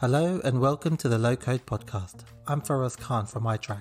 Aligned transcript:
Hello 0.00 0.42
and 0.44 0.60
welcome 0.60 0.94
to 0.98 1.08
the 1.08 1.16
Low 1.16 1.36
Code 1.36 1.64
Podcast. 1.64 2.16
I'm 2.46 2.60
Faraz 2.60 3.00
Khan 3.00 3.24
from 3.24 3.44
iTrack, 3.44 3.80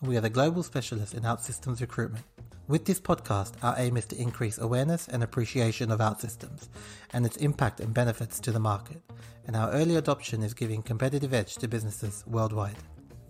and 0.00 0.08
we 0.08 0.16
are 0.16 0.20
the 0.20 0.28
global 0.28 0.64
specialist 0.64 1.14
in 1.14 1.22
OutSystems 1.22 1.80
recruitment. 1.80 2.24
With 2.66 2.84
this 2.84 2.98
podcast, 2.98 3.52
our 3.62 3.76
aim 3.78 3.96
is 3.96 4.06
to 4.06 4.20
increase 4.20 4.58
awareness 4.58 5.06
and 5.06 5.22
appreciation 5.22 5.92
of 5.92 6.00
OutSystems 6.00 6.66
and 7.12 7.24
its 7.24 7.36
impact 7.36 7.78
and 7.78 7.94
benefits 7.94 8.40
to 8.40 8.50
the 8.50 8.58
market, 8.58 9.00
and 9.46 9.54
our 9.54 9.70
early 9.70 9.94
adoption 9.94 10.42
is 10.42 10.52
giving 10.52 10.82
competitive 10.82 11.32
edge 11.32 11.54
to 11.54 11.68
businesses 11.68 12.24
worldwide. 12.26 12.74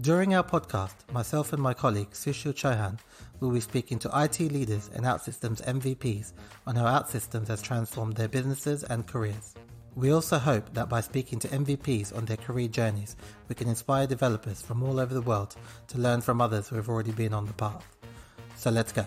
During 0.01 0.35
our 0.35 0.43
podcast, 0.43 0.95
myself 1.13 1.53
and 1.53 1.63
my 1.63 1.75
colleague 1.75 2.13
Sushil 2.13 2.55
Chauhan 2.55 2.99
will 3.41 3.51
be 3.51 3.61
speaking 3.61 3.99
to 3.99 4.11
IT 4.15 4.41
leaders 4.41 4.89
and 4.95 5.05
OutSystems 5.05 5.63
MVPs 5.67 6.33
on 6.67 6.77
how 6.77 6.87
OutSystems 6.87 7.49
has 7.49 7.61
transformed 7.61 8.17
their 8.17 8.29
businesses 8.29 8.85
and 8.85 9.07
careers. 9.07 9.55
We 9.95 10.11
also 10.11 10.39
hope 10.39 10.73
that 10.73 10.89
by 10.89 11.03
speaking 11.03 11.39
to 11.41 11.49
MVPs 11.49 12.17
on 12.17 12.25
their 12.25 12.39
career 12.39 12.67
journeys, 12.67 13.15
we 13.51 13.55
can 13.55 13.69
inspire 13.69 14.07
developers 14.07 14.63
from 14.63 14.83
all 14.83 14.99
over 14.99 15.13
the 15.13 15.21
world 15.21 15.55
to 15.89 15.99
learn 15.99 16.23
from 16.23 16.41
others 16.41 16.67
who 16.67 16.77
have 16.77 16.89
already 16.89 17.13
been 17.13 17.35
on 17.35 17.45
the 17.45 17.53
path. 17.53 17.87
So 18.57 18.71
let's 18.71 18.91
go. 18.91 19.05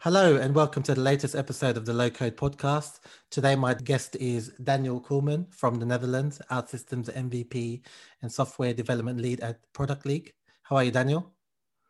Hello, 0.00 0.36
and 0.36 0.54
welcome 0.54 0.82
to 0.82 0.94
the 0.94 1.00
latest 1.00 1.34
episode 1.34 1.78
of 1.78 1.86
the 1.86 1.94
Low 1.94 2.10
Code 2.10 2.36
Podcast. 2.36 3.00
Today, 3.30 3.56
my 3.56 3.72
guest 3.72 4.16
is 4.16 4.50
Daniel 4.62 5.00
Kuhlmann 5.00 5.50
from 5.54 5.76
the 5.76 5.86
Netherlands, 5.86 6.42
OutSystems 6.50 7.10
MVP 7.10 7.80
and 8.20 8.30
software 8.30 8.74
development 8.74 9.18
lead 9.22 9.40
at 9.40 9.60
Product 9.72 10.04
League. 10.04 10.34
How 10.64 10.76
are 10.76 10.84
you, 10.84 10.90
Daniel? 10.90 11.32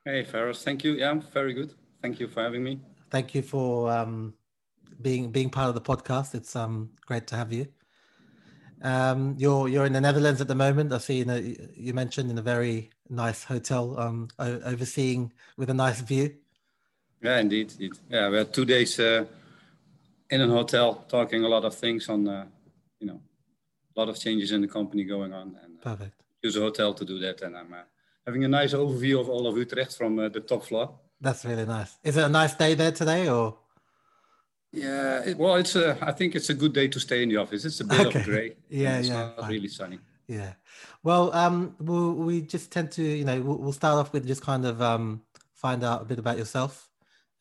Hey, 0.04 0.22
Faraz. 0.22 0.62
Thank 0.62 0.84
you. 0.84 0.92
Yeah, 0.92 1.10
I'm 1.10 1.22
very 1.22 1.54
good. 1.54 1.74
Thank 2.02 2.20
you 2.20 2.28
for 2.28 2.40
having 2.40 2.62
me. 2.62 2.78
Thank 3.10 3.34
you 3.34 3.42
for 3.42 3.90
um, 3.90 4.34
being 5.00 5.30
being 5.30 5.50
part 5.50 5.68
of 5.68 5.74
the 5.74 5.80
podcast. 5.80 6.34
It's 6.34 6.54
um 6.56 6.90
great 7.06 7.26
to 7.28 7.36
have 7.36 7.52
you. 7.52 7.66
Um, 8.82 9.36
you're 9.38 9.68
you're 9.68 9.86
in 9.86 9.92
the 9.92 10.00
Netherlands 10.00 10.40
at 10.40 10.48
the 10.48 10.54
moment. 10.54 10.92
I 10.92 10.98
see 10.98 11.18
you, 11.18 11.24
know, 11.24 11.36
you 11.36 11.94
mentioned 11.94 12.30
in 12.30 12.38
a 12.38 12.42
very 12.42 12.90
nice 13.08 13.44
hotel, 13.44 13.98
um, 13.98 14.28
overseeing 14.38 15.32
with 15.56 15.70
a 15.70 15.74
nice 15.74 16.00
view. 16.00 16.34
Yeah, 17.22 17.38
indeed, 17.38 17.72
indeed. 17.72 17.92
Yeah, 18.10 18.28
we 18.28 18.38
had 18.38 18.52
two 18.52 18.64
days 18.64 18.98
uh, 18.98 19.24
in 20.30 20.40
a 20.40 20.48
hotel, 20.48 21.04
talking 21.08 21.44
a 21.44 21.48
lot 21.48 21.64
of 21.64 21.74
things 21.74 22.08
on, 22.08 22.26
uh, 22.26 22.46
you 22.98 23.06
know, 23.06 23.20
a 23.94 24.00
lot 24.00 24.08
of 24.08 24.18
changes 24.18 24.50
in 24.50 24.62
the 24.62 24.66
company 24.66 25.04
going 25.04 25.32
on, 25.32 25.56
and 25.62 25.78
uh, 25.78 25.82
perfect. 25.82 26.20
Use 26.42 26.56
a 26.56 26.60
hotel 26.60 26.92
to 26.94 27.04
do 27.04 27.20
that, 27.20 27.40
and 27.42 27.56
I'm 27.56 27.72
uh, 27.72 27.82
having 28.26 28.42
a 28.44 28.48
nice 28.48 28.72
overview 28.74 29.20
of 29.20 29.28
all 29.28 29.46
of 29.46 29.56
Utrecht 29.56 29.96
from 29.96 30.18
uh, 30.18 30.28
the 30.28 30.40
top 30.40 30.64
floor. 30.64 30.98
That's 31.20 31.44
really 31.44 31.66
nice. 31.66 31.96
Is 32.02 32.16
it 32.16 32.24
a 32.24 32.28
nice 32.28 32.56
day 32.56 32.74
there 32.74 32.90
today, 32.90 33.28
or? 33.28 33.58
Yeah, 34.72 35.22
it, 35.24 35.36
well, 35.36 35.56
it's 35.56 35.76
a. 35.76 35.98
I 36.00 36.12
think 36.12 36.34
it's 36.34 36.48
a 36.48 36.54
good 36.54 36.72
day 36.72 36.88
to 36.88 36.98
stay 36.98 37.22
in 37.22 37.28
the 37.28 37.36
office. 37.36 37.64
It's 37.66 37.80
a 37.80 37.84
bit 37.84 38.06
okay. 38.06 38.20
of 38.20 38.24
grey. 38.24 38.56
yeah, 38.70 38.98
it's 38.98 39.08
yeah. 39.08 39.32
Not 39.36 39.48
really 39.48 39.68
sunny. 39.68 39.98
Yeah. 40.26 40.54
Well, 41.02 41.32
um, 41.34 41.76
we'll, 41.78 42.14
we 42.14 42.40
just 42.40 42.70
tend 42.72 42.90
to, 42.92 43.02
you 43.02 43.24
know, 43.24 43.38
we'll, 43.42 43.58
we'll 43.58 43.72
start 43.72 43.98
off 43.98 44.12
with 44.12 44.26
just 44.26 44.40
kind 44.40 44.64
of 44.64 44.80
um, 44.80 45.22
find 45.52 45.84
out 45.84 46.02
a 46.02 46.04
bit 46.06 46.18
about 46.18 46.38
yourself, 46.38 46.88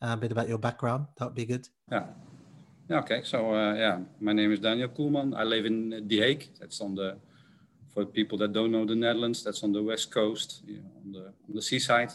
a 0.02 0.16
bit 0.16 0.30
about 0.30 0.48
your 0.48 0.58
background. 0.58 1.06
That 1.16 1.26
would 1.26 1.34
be 1.34 1.46
good. 1.46 1.68
Yeah. 1.90 2.04
Yeah. 2.90 2.98
Okay. 2.98 3.22
So 3.24 3.54
uh, 3.54 3.74
yeah, 3.74 4.00
my 4.20 4.34
name 4.34 4.52
is 4.52 4.60
Daniel 4.60 4.88
Kuhlmann. 4.88 5.34
I 5.34 5.44
live 5.44 5.64
in 5.64 6.06
The 6.06 6.20
Hague. 6.20 6.50
That's 6.60 6.80
on 6.82 6.94
the 6.94 7.18
for 7.94 8.04
people 8.04 8.36
that 8.38 8.52
don't 8.52 8.72
know 8.72 8.84
the 8.84 8.94
Netherlands. 8.94 9.42
That's 9.42 9.62
on 9.62 9.72
the 9.72 9.82
west 9.82 10.10
coast, 10.10 10.62
you 10.66 10.78
know, 10.78 10.90
on 11.04 11.12
the 11.12 11.24
on 11.26 11.54
the 11.54 11.62
seaside. 11.62 12.12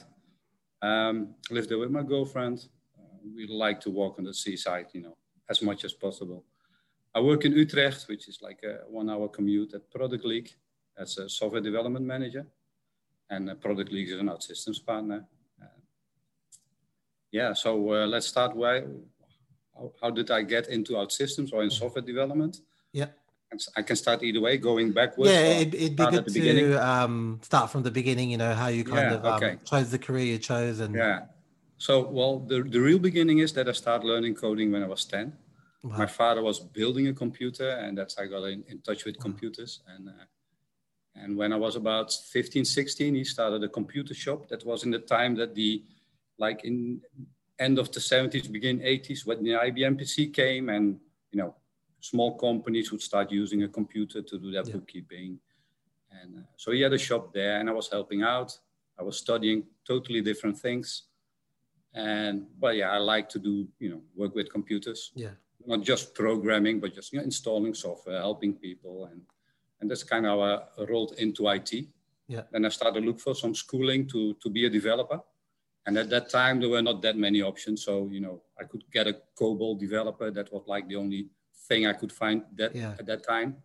Um, 0.81 1.33
I 1.49 1.55
live 1.55 1.67
there 1.67 1.79
with 1.79 1.89
my 1.89 2.03
girlfriend 2.03 2.67
we 3.36 3.47
like 3.47 3.80
to 3.81 3.89
walk 3.89 4.17
on 4.17 4.25
the 4.25 4.33
seaside, 4.33 4.88
you 4.94 5.02
know, 5.02 5.17
as 5.50 5.61
much 5.61 5.83
as 5.83 5.94
possible. 5.94 6.44
I 7.14 7.20
work 7.20 7.45
in 7.45 7.53
Utrecht, 7.53 8.06
which 8.08 8.28
is 8.28 8.39
like 8.42 8.59
a 8.64 8.89
one-hour 8.89 9.30
commute 9.30 9.73
at 9.73 9.89
Product 9.89 10.23
League 10.25 10.52
as 10.97 11.17
a 11.17 11.30
software 11.30 11.61
development 11.61 12.05
manager, 12.05 12.45
and 13.30 13.49
uh, 13.49 13.55
Product 13.55 13.92
League 13.92 14.10
is 14.10 14.20
an 14.20 14.27
OutSystems 14.27 14.86
partner. 14.86 15.26
Uh, 15.61 15.66
yeah, 17.32 17.54
so 17.54 17.93
uh, 17.93 18.08
let's 18.08 18.27
start. 18.27 18.55
Why? 18.55 18.83
How, 19.76 19.93
how, 20.02 20.10
did 20.10 20.32
I 20.32 20.42
get 20.43 20.67
into 20.67 20.93
OutSystems 20.93 21.54
or 21.54 21.64
in 21.64 21.70
software 21.70 22.04
development? 22.04 22.61
Yeah. 22.93 23.08
I 23.77 23.82
can 23.82 23.95
start 23.95 24.23
either 24.23 24.42
way, 24.42 24.58
going 24.58 24.92
backwards. 24.92 25.32
Yeah, 25.32 25.45
it'd, 25.45 25.73
it'd 25.73 25.95
be 25.95 26.05
good 26.05 26.27
to 26.27 26.73
um, 26.86 27.39
start 27.42 27.71
from 27.71 27.82
the 27.82 27.92
beginning. 27.92 28.30
You 28.30 28.37
know 28.37 28.54
how 28.54 28.67
you 28.67 28.83
kind 28.83 29.10
yeah, 29.10 29.17
of 29.17 29.26
um, 29.26 29.33
okay. 29.36 29.58
chose 29.64 29.89
the 29.89 29.98
career 29.98 30.26
you 30.26 30.37
chose, 30.37 30.82
and 30.82 30.93
yeah, 30.93 31.21
so, 31.77 32.08
well, 32.10 32.39
the, 32.39 32.64
the 32.64 32.80
real 32.80 32.98
beginning 32.98 33.39
is 33.39 33.54
that 33.54 33.70
I 33.70 33.71
started 33.71 34.08
learning 34.08 34.36
coding 34.36 34.71
when 34.71 34.83
I 34.83 34.88
was 34.88 35.05
10. 35.05 35.32
Wow. 35.83 35.98
My 35.98 36.05
father 36.08 36.42
was 36.42 36.60
building 36.60 37.08
a 37.08 37.14
computer, 37.14 37.70
and 37.70 37.98
that's 37.98 38.17
how 38.17 38.23
I 38.23 38.27
got 38.27 38.43
in, 38.45 38.64
in 38.67 38.80
touch 38.80 39.05
with 39.05 39.17
wow. 39.17 39.23
computers. 39.23 39.82
And, 39.87 40.10
uh, 40.10 40.26
and 41.16 41.37
when 41.37 41.54
I 41.54 41.55
was 41.55 41.76
about 41.76 42.11
15, 42.11 42.66
16, 42.66 43.14
he 43.14 43.23
started 43.23 43.64
a 43.64 43.70
computer 43.70 44.16
shop. 44.16 44.49
That 44.49 44.66
was 44.66 44.83
in 44.83 44.92
the 44.92 44.99
time 44.99 45.36
that 45.36 45.54
the, 45.54 45.83
like 46.39 46.64
in 46.64 47.02
end 47.60 47.77
of 47.77 47.92
the 47.92 47.99
70s, 47.99 48.52
begin 48.52 48.80
80s, 48.80 49.26
when 49.26 49.43
the 49.43 49.52
IBM 49.52 50.02
PC 50.02 50.33
came 50.33 50.70
and, 50.70 50.99
you 51.32 51.39
know, 51.39 51.55
small 51.99 52.37
companies 52.37 52.92
would 52.92 53.02
start 53.02 53.32
using 53.32 53.64
a 53.64 53.67
computer 53.67 54.21
to 54.23 54.39
do 54.39 54.52
their 54.52 54.64
yeah. 54.66 54.73
bookkeeping. 54.73 55.39
And 56.11 56.39
uh, 56.39 56.42
so 56.55 56.71
he 56.71 56.82
had 56.82 56.93
a 56.93 56.98
shop 56.98 57.33
there, 57.33 57.60
and 57.60 57.70
I 57.70 57.73
was 57.73 57.89
helping 57.89 58.23
out. 58.23 58.58
I 58.99 59.04
was 59.04 59.17
studying 59.17 59.64
totally 59.86 60.21
different 60.21 60.58
things 60.58 61.04
and 61.97 62.45
but 62.59 62.75
yeah, 62.75 62.91
I 62.91 62.97
like 62.97 63.27
to 63.30 63.39
do 63.39 63.67
you 63.80 63.89
know 63.89 64.02
work 64.15 64.35
with 64.35 64.52
computers. 64.52 65.11
Yeah. 65.15 65.35
Not 65.65 65.81
just 65.81 66.13
programming, 66.13 66.80
but 66.80 66.93
just 66.93 67.11
you 67.11 67.19
know, 67.19 67.25
installing 67.25 67.73
software, 67.73 68.19
helping 68.19 68.53
people, 68.53 69.09
and 69.11 69.21
and 69.81 69.89
that's 69.89 70.03
kind 70.03 70.25
of 70.25 70.39
how 70.39 70.61
I 70.80 70.86
rolled 70.86 71.13
into 71.17 71.49
IT. 71.49 71.73
Yeah. 72.27 72.43
Then 72.52 72.65
I 72.65 72.69
started 72.69 73.02
to 73.02 73.05
look 73.05 73.19
for 73.19 73.33
some 73.33 73.55
schooling 73.55 74.07
to 74.07 74.36
to 74.36 74.49
be 74.49 74.65
a 74.65 74.69
developer. 74.69 75.19
And 75.87 75.97
at 75.97 76.09
that 76.09 76.30
time, 76.30 76.59
there 76.59 76.69
were 76.69 76.81
not 76.81 77.02
that 77.02 77.15
many 77.15 77.41
options. 77.41 77.86
So, 77.86 78.09
you 78.11 78.19
know, 78.19 78.41
I 78.59 78.65
could 78.65 78.83
get 78.91 79.07
a 79.07 79.15
COBOL 79.39 79.80
developer. 79.80 80.30
That 80.30 80.52
was 80.52 80.63
like 80.67 80.86
the 80.89 80.97
only 80.97 81.30
thing 81.69 81.87
I 81.87 81.93
could 81.93 82.11
find 82.11 82.43
that 82.57 82.75
yeah. 82.75 82.95
at 82.99 83.05
that 83.05 83.25
time. 83.25 83.55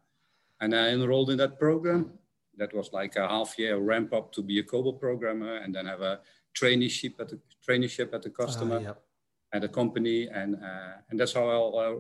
And 0.61 0.73
I 0.73 0.91
enrolled 0.91 1.31
in 1.31 1.39
that 1.39 1.59
program. 1.59 2.13
That 2.59 2.73
was 2.75 2.93
like 2.93 3.17
a 3.17 3.27
half 3.27 3.59
year 3.59 3.79
ramp 3.79 4.13
up 4.13 4.33
to 4.35 4.43
be 4.43 4.61
a 4.61 4.63
COBOL 4.63 5.01
programmer 5.01 5.57
and 5.57 5.75
then 5.75 5.87
have 5.87 6.03
a 6.03 6.21
traineeship 6.55 7.21
at 7.21 7.29
the 7.29 7.39
traineeship 7.67 8.13
at 8.15 8.23
the 8.23 8.31
customer 8.31 8.77
uh, 8.77 8.81
yep. 8.81 9.03
at 9.53 9.65
a 9.65 9.69
company, 9.69 10.29
and 10.29 10.57
uh, 10.57 10.95
and 11.11 11.19
that's 11.19 11.33
how 11.33 11.47
I 11.49 11.87
uh, 11.87 11.91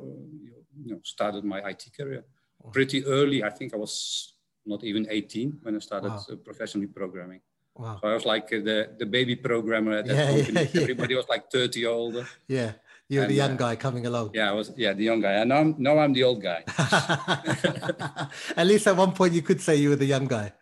you 0.85 0.95
know 0.95 1.01
started 1.03 1.45
my 1.45 1.61
IT 1.69 1.91
career. 1.97 2.25
Oh. 2.65 2.71
Pretty 2.71 3.05
early, 3.05 3.43
I 3.43 3.51
think 3.51 3.75
I 3.75 3.77
was 3.77 4.35
not 4.65 4.85
even 4.85 5.07
18 5.11 5.59
when 5.63 5.77
I 5.77 5.79
started 5.81 6.11
wow. 6.11 6.25
Uh, 6.31 6.37
professionally 6.37 6.87
programming. 6.87 7.41
Wow. 7.75 7.99
So 8.01 8.09
I 8.09 8.15
was 8.15 8.25
like 8.25 8.49
the, 8.49 8.91
the 8.99 9.07
baby 9.07 9.35
programmer 9.35 9.93
at 9.93 10.07
that 10.07 10.17
yeah, 10.17 10.31
company. 10.31 10.61
Yeah, 10.61 10.69
yeah. 10.73 10.83
Everybody 10.83 11.15
was 11.15 11.29
like 11.29 11.51
30 11.51 11.87
older. 11.87 12.27
Yeah. 12.47 12.73
You're 13.09 13.25
and, 13.25 13.31
the 13.31 13.34
young 13.34 13.53
uh, 13.53 13.57
guy 13.57 13.77
coming 13.77 14.07
along. 14.07 14.31
Yeah, 14.33 14.51
I 14.51 14.53
was 14.53 14.73
yeah, 14.77 14.93
the 14.93 15.05
young 15.05 15.21
guy. 15.21 15.33
And 15.33 15.49
now 15.49 15.57
I'm 15.57 15.75
now 15.79 15.99
I'm 15.99 16.13
the 16.13 16.23
old 16.23 16.41
guy. 16.41 16.65
at 18.57 18.67
least 18.67 18.87
at 18.87 18.97
one 18.97 19.13
point 19.13 19.34
you 19.34 19.43
could 19.43 19.61
say 19.61 19.77
you 19.77 19.91
were 19.91 19.97
the 19.97 20.07
young 20.07 20.27
guy. 20.27 20.53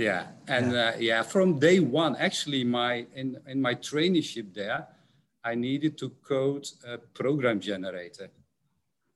Yeah, 0.00 0.28
and 0.48 0.72
yeah. 0.72 0.78
Uh, 0.78 0.92
yeah, 0.98 1.22
from 1.22 1.58
day 1.58 1.78
one, 1.78 2.16
actually, 2.16 2.64
my 2.64 3.06
in 3.14 3.36
in 3.46 3.60
my 3.60 3.74
traineeship 3.74 4.54
there, 4.54 4.88
I 5.44 5.54
needed 5.54 5.98
to 5.98 6.08
code 6.22 6.66
a 6.86 6.96
program 6.96 7.60
generator. 7.60 8.30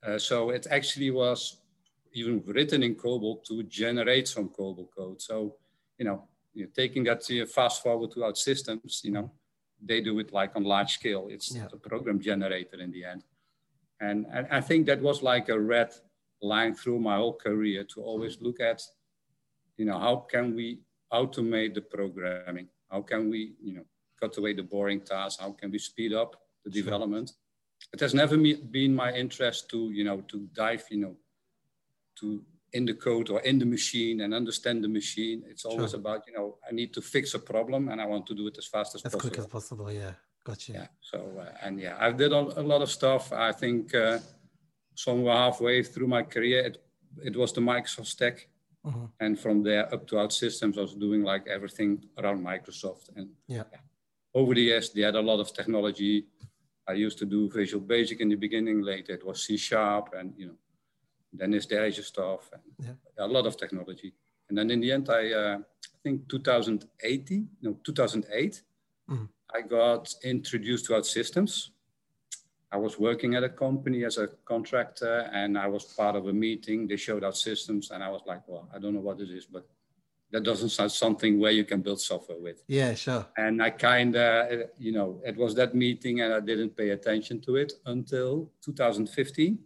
Uh, 0.06 0.18
so 0.18 0.50
it 0.50 0.66
actually 0.70 1.10
was 1.10 1.56
even 2.12 2.42
written 2.46 2.82
in 2.82 2.94
COBOL 2.96 3.42
to 3.44 3.62
generate 3.62 4.28
some 4.28 4.50
COBOL 4.50 4.88
code. 4.94 5.22
So 5.22 5.56
you 5.98 6.04
know, 6.04 6.28
you 6.52 6.64
know 6.64 6.70
taking 6.76 7.04
that 7.04 7.22
to 7.22 7.46
fast 7.46 7.82
forward 7.82 8.10
to 8.12 8.20
OutSystems, 8.20 9.04
you 9.04 9.12
know, 9.12 9.30
they 9.80 10.02
do 10.02 10.18
it 10.18 10.34
like 10.34 10.54
on 10.54 10.64
large 10.64 10.92
scale. 10.92 11.28
It's 11.30 11.56
yeah. 11.56 11.68
a 11.72 11.78
program 11.78 12.20
generator 12.20 12.78
in 12.78 12.92
the 12.92 13.06
end, 13.06 13.24
and, 14.00 14.26
and 14.30 14.46
I 14.50 14.60
think 14.60 14.84
that 14.86 15.00
was 15.00 15.22
like 15.22 15.48
a 15.48 15.58
red 15.58 15.92
line 16.42 16.74
through 16.74 17.00
my 17.00 17.16
whole 17.16 17.36
career 17.46 17.84
to 17.84 18.02
always 18.02 18.36
look 18.42 18.60
at 18.60 18.82
you 19.76 19.84
know, 19.84 19.98
how 19.98 20.16
can 20.16 20.54
we 20.54 20.80
automate 21.12 21.74
the 21.74 21.82
programming? 21.82 22.68
How 22.90 23.02
can 23.02 23.30
we, 23.30 23.54
you 23.62 23.74
know, 23.74 23.84
cut 24.20 24.36
away 24.38 24.54
the 24.54 24.62
boring 24.62 25.00
tasks? 25.00 25.40
How 25.40 25.52
can 25.52 25.70
we 25.70 25.78
speed 25.78 26.12
up 26.12 26.36
the 26.64 26.70
development? 26.70 27.32
It 27.92 28.00
has 28.00 28.14
never 28.14 28.36
been 28.36 28.94
my 28.94 29.12
interest 29.12 29.68
to, 29.70 29.90
you 29.90 30.04
know, 30.04 30.22
to 30.28 30.48
dive, 30.54 30.84
you 30.90 30.98
know, 30.98 31.16
to 32.20 32.42
in 32.72 32.84
the 32.84 32.94
code 32.94 33.30
or 33.30 33.40
in 33.40 33.58
the 33.58 33.64
machine 33.64 34.22
and 34.22 34.34
understand 34.34 34.82
the 34.82 34.88
machine. 34.88 35.44
It's 35.48 35.64
always 35.64 35.92
sure. 35.92 36.00
about, 36.00 36.24
you 36.26 36.34
know, 36.34 36.58
I 36.68 36.72
need 36.74 36.92
to 36.94 37.00
fix 37.00 37.34
a 37.34 37.38
problem 37.38 37.88
and 37.88 38.00
I 38.00 38.06
want 38.06 38.26
to 38.26 38.34
do 38.34 38.48
it 38.48 38.58
as 38.58 38.66
fast 38.66 38.96
as, 38.96 39.02
as 39.04 39.12
possible. 39.12 39.18
As 39.18 39.30
quick 39.30 39.38
as 39.38 39.46
possible. 39.46 39.92
Yeah. 39.92 40.12
Gotcha. 40.44 40.72
Yeah. 40.72 40.86
So, 41.00 41.18
uh, 41.40 41.52
and 41.62 41.80
yeah, 41.80 41.96
I've 41.98 42.16
did 42.16 42.32
a, 42.32 42.60
a, 42.60 42.64
lot 42.72 42.82
of 42.82 42.90
stuff. 42.90 43.32
I 43.32 43.52
think 43.52 43.94
uh, 43.94 44.18
somewhere 44.94 45.36
halfway 45.36 45.82
through 45.84 46.08
my 46.08 46.22
career, 46.22 46.66
it, 46.66 46.84
it 47.24 47.36
was 47.36 47.52
the 47.52 47.60
Microsoft 47.60 48.06
stack 48.06 48.48
Mm-hmm. 48.86 49.04
And 49.20 49.38
from 49.38 49.62
there 49.62 49.92
up 49.94 50.06
to 50.08 50.16
OutSystems, 50.16 50.76
I 50.76 50.82
was 50.82 50.94
doing 50.94 51.22
like 51.22 51.46
everything 51.46 52.04
around 52.18 52.44
Microsoft. 52.44 53.08
And 53.16 53.30
yeah. 53.46 53.64
over 54.34 54.54
the 54.54 54.60
years, 54.60 54.90
they 54.90 55.02
had 55.02 55.14
a 55.14 55.20
lot 55.20 55.40
of 55.40 55.54
technology. 55.54 56.26
I 56.86 56.92
used 56.92 57.18
to 57.18 57.26
do 57.26 57.50
Visual 57.50 57.82
Basic 57.82 58.20
in 58.20 58.28
the 58.28 58.34
beginning. 58.34 58.82
Later, 58.82 59.14
it 59.14 59.24
was 59.24 59.42
C 59.42 59.56
Sharp, 59.56 60.14
and 60.14 60.34
you 60.36 60.46
know, 60.46 60.58
then 61.32 61.52
there's 61.52 61.66
the 61.66 61.80
Azure 61.80 62.02
stuff, 62.02 62.50
and 62.52 62.62
yeah. 62.78 63.24
a 63.24 63.26
lot 63.26 63.46
of 63.46 63.56
technology. 63.56 64.12
And 64.48 64.58
then 64.58 64.70
in 64.70 64.80
the 64.80 64.92
end, 64.92 65.08
I, 65.08 65.32
uh, 65.32 65.58
I 65.58 65.98
think 66.02 66.28
2018, 66.28 67.48
no, 67.62 67.78
2008, 67.82 68.62
mm. 69.10 69.28
I 69.54 69.60
got 69.62 70.14
introduced 70.22 70.86
to 70.86 70.92
OutSystems. 70.92 71.70
I 72.74 72.76
was 72.76 72.98
working 72.98 73.36
at 73.36 73.44
a 73.44 73.48
company 73.48 74.04
as 74.04 74.18
a 74.18 74.26
contractor 74.44 75.30
and 75.32 75.56
I 75.56 75.68
was 75.68 75.84
part 75.84 76.16
of 76.16 76.26
a 76.26 76.32
meeting. 76.32 76.88
They 76.88 76.96
showed 76.96 77.22
OutSystems 77.22 77.92
and 77.92 78.02
I 78.02 78.10
was 78.10 78.22
like, 78.26 78.42
well, 78.48 78.68
I 78.74 78.80
don't 78.80 78.94
know 78.94 79.06
what 79.08 79.20
it 79.20 79.30
is, 79.30 79.46
but 79.46 79.64
that 80.32 80.42
doesn't 80.42 80.70
sound 80.70 80.90
something 80.90 81.38
where 81.38 81.52
you 81.52 81.64
can 81.64 81.82
build 81.82 82.00
software 82.00 82.40
with. 82.40 82.64
Yeah, 82.66 82.94
sure. 82.94 83.24
And 83.36 83.62
I 83.62 83.70
kind 83.70 84.16
of, 84.16 84.70
you 84.76 84.90
know, 84.90 85.20
it 85.24 85.36
was 85.36 85.54
that 85.54 85.76
meeting 85.76 86.22
and 86.22 86.34
I 86.34 86.40
didn't 86.40 86.76
pay 86.76 86.90
attention 86.90 87.40
to 87.42 87.54
it 87.54 87.74
until 87.86 88.50
2015. 88.64 89.56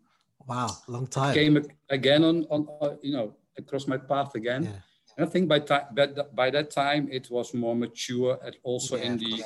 Wow, 0.46 0.68
long 0.86 1.06
time. 1.06 1.32
Came 1.32 1.64
again 1.88 2.22
on, 2.24 2.44
on 2.50 2.68
uh, 2.82 2.96
you 3.00 3.12
know, 3.14 3.34
across 3.56 3.86
my 3.86 3.96
path 3.96 4.34
again. 4.34 4.64
Yeah. 4.64 4.80
And 5.16 5.26
I 5.26 5.30
think 5.30 5.48
by, 5.48 5.60
time, 5.60 5.86
by 6.34 6.50
that 6.50 6.70
time 6.70 7.08
it 7.10 7.30
was 7.30 7.54
more 7.54 7.74
mature 7.74 8.38
and 8.44 8.54
also 8.64 8.96
yeah, 8.98 9.04
in 9.04 9.16
the 9.16 9.44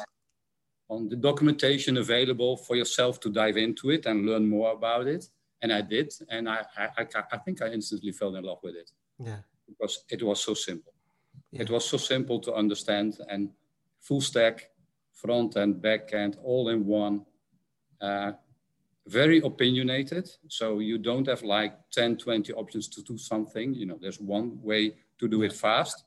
on 0.93 1.09
the 1.09 1.17
documentation 1.17 1.97
available 1.97 2.56
for 2.56 2.77
yourself 2.77 3.21
to 3.21 3.31
dive 3.31 3.56
into 3.56 3.91
it 3.91 4.06
and 4.06 4.27
learn 4.27 4.49
more 4.49 4.73
about 4.73 5.06
it. 5.06 5.25
And 5.62 5.73
I 5.73 5.81
did, 5.81 6.12
and 6.29 6.49
I 6.49 6.59
I, 6.77 7.06
I 7.35 7.39
think 7.44 7.62
I 7.62 7.69
instantly 7.79 8.12
fell 8.12 8.35
in 8.37 8.44
love 8.44 8.61
with 8.62 8.77
it. 8.83 8.91
Yeah, 9.19 9.41
because 9.69 10.05
it 10.09 10.23
was 10.23 10.41
so 10.41 10.55
simple. 10.55 10.93
Yeah. 11.53 11.62
It 11.62 11.71
was 11.71 11.85
so 11.85 11.99
simple 11.99 12.39
to 12.41 12.55
understand 12.55 13.19
and 13.29 13.50
full 14.00 14.21
stack, 14.21 14.71
front 15.12 15.56
and 15.56 15.81
back 15.81 16.12
end, 16.12 16.37
all 16.43 16.69
in 16.69 16.87
one. 16.87 17.25
Uh, 18.00 18.33
very 19.06 19.41
opinionated. 19.41 20.31
So 20.49 20.79
you 20.79 20.99
don't 20.99 21.27
have 21.27 21.43
like 21.43 21.75
10, 21.91 22.19
20 22.19 22.53
options 22.53 22.89
to 22.89 23.03
do 23.03 23.19
something. 23.19 23.75
You 23.75 23.87
know, 23.87 23.99
there's 24.00 24.21
one 24.21 24.61
way 24.62 24.94
to 25.19 25.29
do 25.29 25.43
it 25.43 25.53
fast. 25.53 26.05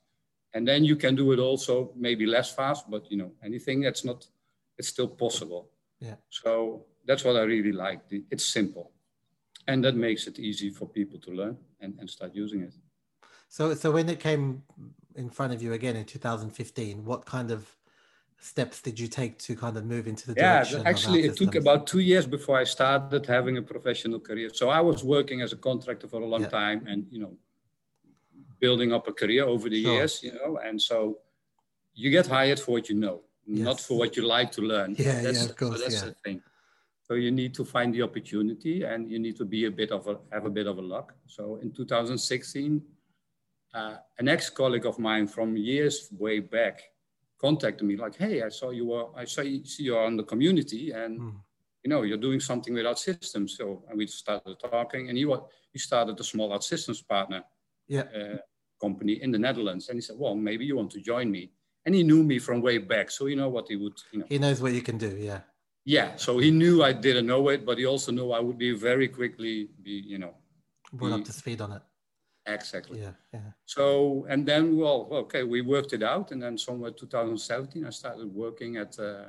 And 0.54 0.68
then 0.68 0.86
you 0.86 0.96
can 0.96 1.16
do 1.16 1.34
it 1.34 1.40
also 1.40 1.92
maybe 1.96 2.26
less 2.26 2.54
fast, 2.54 2.90
but 2.90 3.12
you 3.12 3.18
know, 3.18 3.32
anything 3.44 3.82
that's 3.82 4.06
not, 4.06 4.26
it's 4.78 4.88
still 4.88 5.08
possible. 5.08 5.70
Yeah. 6.00 6.16
So 6.30 6.86
that's 7.06 7.24
what 7.24 7.36
I 7.36 7.42
really 7.42 7.72
like. 7.72 8.02
It's 8.10 8.46
simple. 8.46 8.92
And 9.68 9.84
that 9.84 9.96
makes 9.96 10.28
it 10.28 10.38
easy 10.40 10.70
for 10.70 10.88
people 10.88 11.20
to 11.20 11.32
learn 11.32 11.58
and, 11.80 11.96
and 12.00 12.10
start 12.10 12.36
using 12.36 12.62
it. 12.62 12.74
So, 13.50 13.74
so 13.74 13.92
when 13.92 14.10
it 14.10 14.20
came 14.20 14.64
in 15.16 15.30
front 15.30 15.54
of 15.54 15.62
you 15.62 15.74
again 15.74 15.96
in 15.96 16.06
2015, 16.06 17.06
what 17.06 17.26
kind 17.26 17.52
of 17.52 17.76
steps 18.40 18.82
did 18.82 19.00
you 19.00 19.08
take 19.08 19.40
to 19.40 19.56
kind 19.56 19.76
of 19.78 19.86
move 19.86 20.08
into 20.08 20.32
the 20.32 20.34
yeah 20.38 20.64
actually 20.86 21.24
it 21.24 21.36
took 21.36 21.56
about 21.56 21.88
two 21.88 22.00
years 22.00 22.28
before 22.28 22.58
i 22.60 22.64
started 22.64 23.26
having 23.26 23.58
a 23.58 23.62
professional 23.62 24.20
career 24.20 24.50
so 24.54 24.70
i 24.70 24.80
was 24.80 25.04
working 25.04 25.42
as 25.42 25.52
a 25.54 25.56
contractor 25.56 26.08
for 26.08 26.22
a 26.22 26.26
long 26.26 26.42
yeah. 26.42 26.48
time 26.50 26.86
and 26.86 27.08
you 27.10 27.20
know 27.20 27.34
building 28.60 28.94
up 28.94 29.08
a 29.08 29.12
career 29.12 29.46
over 29.46 29.68
the 29.70 29.82
sure. 29.82 29.94
years 29.94 30.22
you 30.22 30.34
know 30.34 30.60
and 30.64 30.80
so 30.80 31.18
you 31.94 32.12
get 32.12 32.28
hired 32.28 32.60
for 32.60 32.72
what 32.74 32.90
you 32.90 32.96
know 32.96 33.22
yes. 33.46 33.66
not 33.66 33.80
for 33.80 33.98
what 33.98 34.16
you 34.18 34.24
like 34.24 34.52
to 34.52 34.62
learn 34.62 34.96
yeah 34.98 35.22
that's, 35.22 35.44
yeah 35.44 35.50
of 35.50 35.56
course 35.56 35.78
so 35.78 35.84
that's 35.84 36.02
yeah. 36.02 36.10
the 36.10 36.16
thing 36.24 36.42
so 37.02 37.14
you 37.14 37.32
need 37.32 37.54
to 37.54 37.64
find 37.64 37.94
the 37.94 38.02
opportunity 38.02 38.84
and 38.84 39.10
you 39.12 39.20
need 39.20 39.36
to 39.36 39.46
be 39.46 39.66
a 39.66 39.72
bit 39.72 39.92
of 39.92 40.08
a 40.08 40.18
have 40.32 40.46
a 40.46 40.50
bit 40.50 40.68
of 40.68 40.78
a 40.78 40.82
luck 40.82 41.14
so 41.28 41.58
in 41.62 41.72
2016 41.72 42.82
uh, 43.74 43.98
an 44.20 44.28
ex-colleague 44.28 44.86
of 44.86 44.98
mine 45.00 45.28
from 45.28 45.58
years 45.58 46.08
way 46.18 46.40
back 46.40 46.82
contacted 47.40 47.86
me 47.88 47.96
like, 47.96 48.16
"Hey, 48.16 48.42
I 48.42 48.50
saw 48.50 48.70
you 48.72 48.86
were, 48.86 49.08
I 49.16 49.26
saw 49.26 49.42
you, 49.42 49.66
see 49.66 49.84
you 49.84 49.98
on 49.98 50.18
the 50.18 50.24
community, 50.24 50.92
and 50.92 51.20
mm. 51.20 51.36
you 51.84 51.90
know 51.90 52.02
you're 52.04 52.26
doing 52.28 52.40
something 52.40 52.74
with 52.74 52.86
OutSystems." 52.86 53.52
So 53.52 53.84
and 53.88 53.98
we 53.98 54.08
started 54.08 54.58
talking, 54.60 55.10
and 55.10 55.18
he 55.18 55.26
was 55.26 55.42
he 55.74 55.80
started 55.80 56.20
a 56.20 56.24
small 56.24 56.50
OutSystems 56.58 57.06
partner 57.08 57.44
yeah. 57.88 58.06
uh, 58.20 58.38
company 58.82 59.22
in 59.22 59.32
the 59.32 59.40
Netherlands, 59.40 59.90
and 59.90 59.98
he 59.98 60.02
said, 60.02 60.18
"Well, 60.18 60.36
maybe 60.36 60.66
you 60.66 60.76
want 60.78 60.92
to 60.92 61.02
join 61.02 61.30
me." 61.30 61.52
And 61.86 61.94
he 61.94 62.04
knew 62.04 62.24
me 62.24 62.40
from 62.40 62.62
way 62.62 62.80
back, 62.80 63.12
so 63.12 63.28
you 63.28 63.36
know 63.36 63.50
what 63.50 63.68
he 63.68 63.76
would, 63.76 63.94
you 64.12 64.20
know. 64.20 64.26
He 64.28 64.40
knows 64.40 64.62
what 64.62 64.74
you 64.74 64.82
can 64.82 64.98
do, 64.98 65.16
yeah. 65.18 65.42
Yeah, 65.86 66.16
so 66.16 66.40
he 66.40 66.50
knew 66.50 66.84
I 66.84 66.94
didn't 66.94 67.28
know 67.28 67.50
it, 67.50 67.64
but 67.64 67.78
he 67.78 67.86
also 67.86 68.12
knew 68.12 68.32
I 68.32 68.40
would 68.40 68.58
be 68.58 68.72
very 68.72 69.08
quickly 69.08 69.70
be, 69.84 69.92
you 69.92 70.18
know, 70.18 70.34
brought 70.92 71.10
be, 71.10 71.14
up 71.14 71.26
to 71.26 71.34
speed 71.34 71.62
on 71.62 71.74
it. 71.74 71.84
Exactly. 72.48 73.02
Yeah, 73.02 73.12
yeah. 73.34 73.52
So, 73.66 74.26
and 74.28 74.48
then, 74.48 74.78
well, 74.78 75.08
okay, 75.12 75.44
we 75.44 75.62
worked 75.62 75.94
it 75.94 76.02
out. 76.02 76.32
And 76.32 76.42
then 76.42 76.58
somewhere 76.58 76.92
2017, 76.92 77.86
I 77.86 77.90
started 77.92 78.34
working 78.34 78.78
at, 78.78 78.98
uh, 79.00 79.26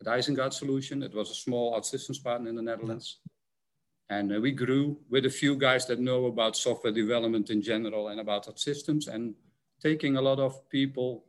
at 0.00 0.06
Isengard 0.06 0.52
Solution. 0.52 1.02
It 1.02 1.14
was 1.14 1.30
a 1.30 1.34
small 1.34 1.78
OutSystems 1.78 2.22
partner 2.22 2.48
in 2.48 2.56
the 2.56 2.62
Netherlands. 2.62 3.18
Yeah. 3.24 4.18
And 4.18 4.36
uh, 4.36 4.40
we 4.40 4.50
grew 4.50 4.98
with 5.08 5.26
a 5.26 5.30
few 5.30 5.56
guys 5.56 5.86
that 5.86 6.00
know 6.00 6.26
about 6.26 6.56
software 6.56 6.92
development 6.92 7.50
in 7.50 7.62
general 7.62 8.08
and 8.08 8.20
about 8.20 8.46
OutSystems 8.46 9.06
and 9.06 9.34
taking 9.80 10.16
a 10.16 10.20
lot 10.20 10.40
of 10.40 10.68
people 10.68 11.24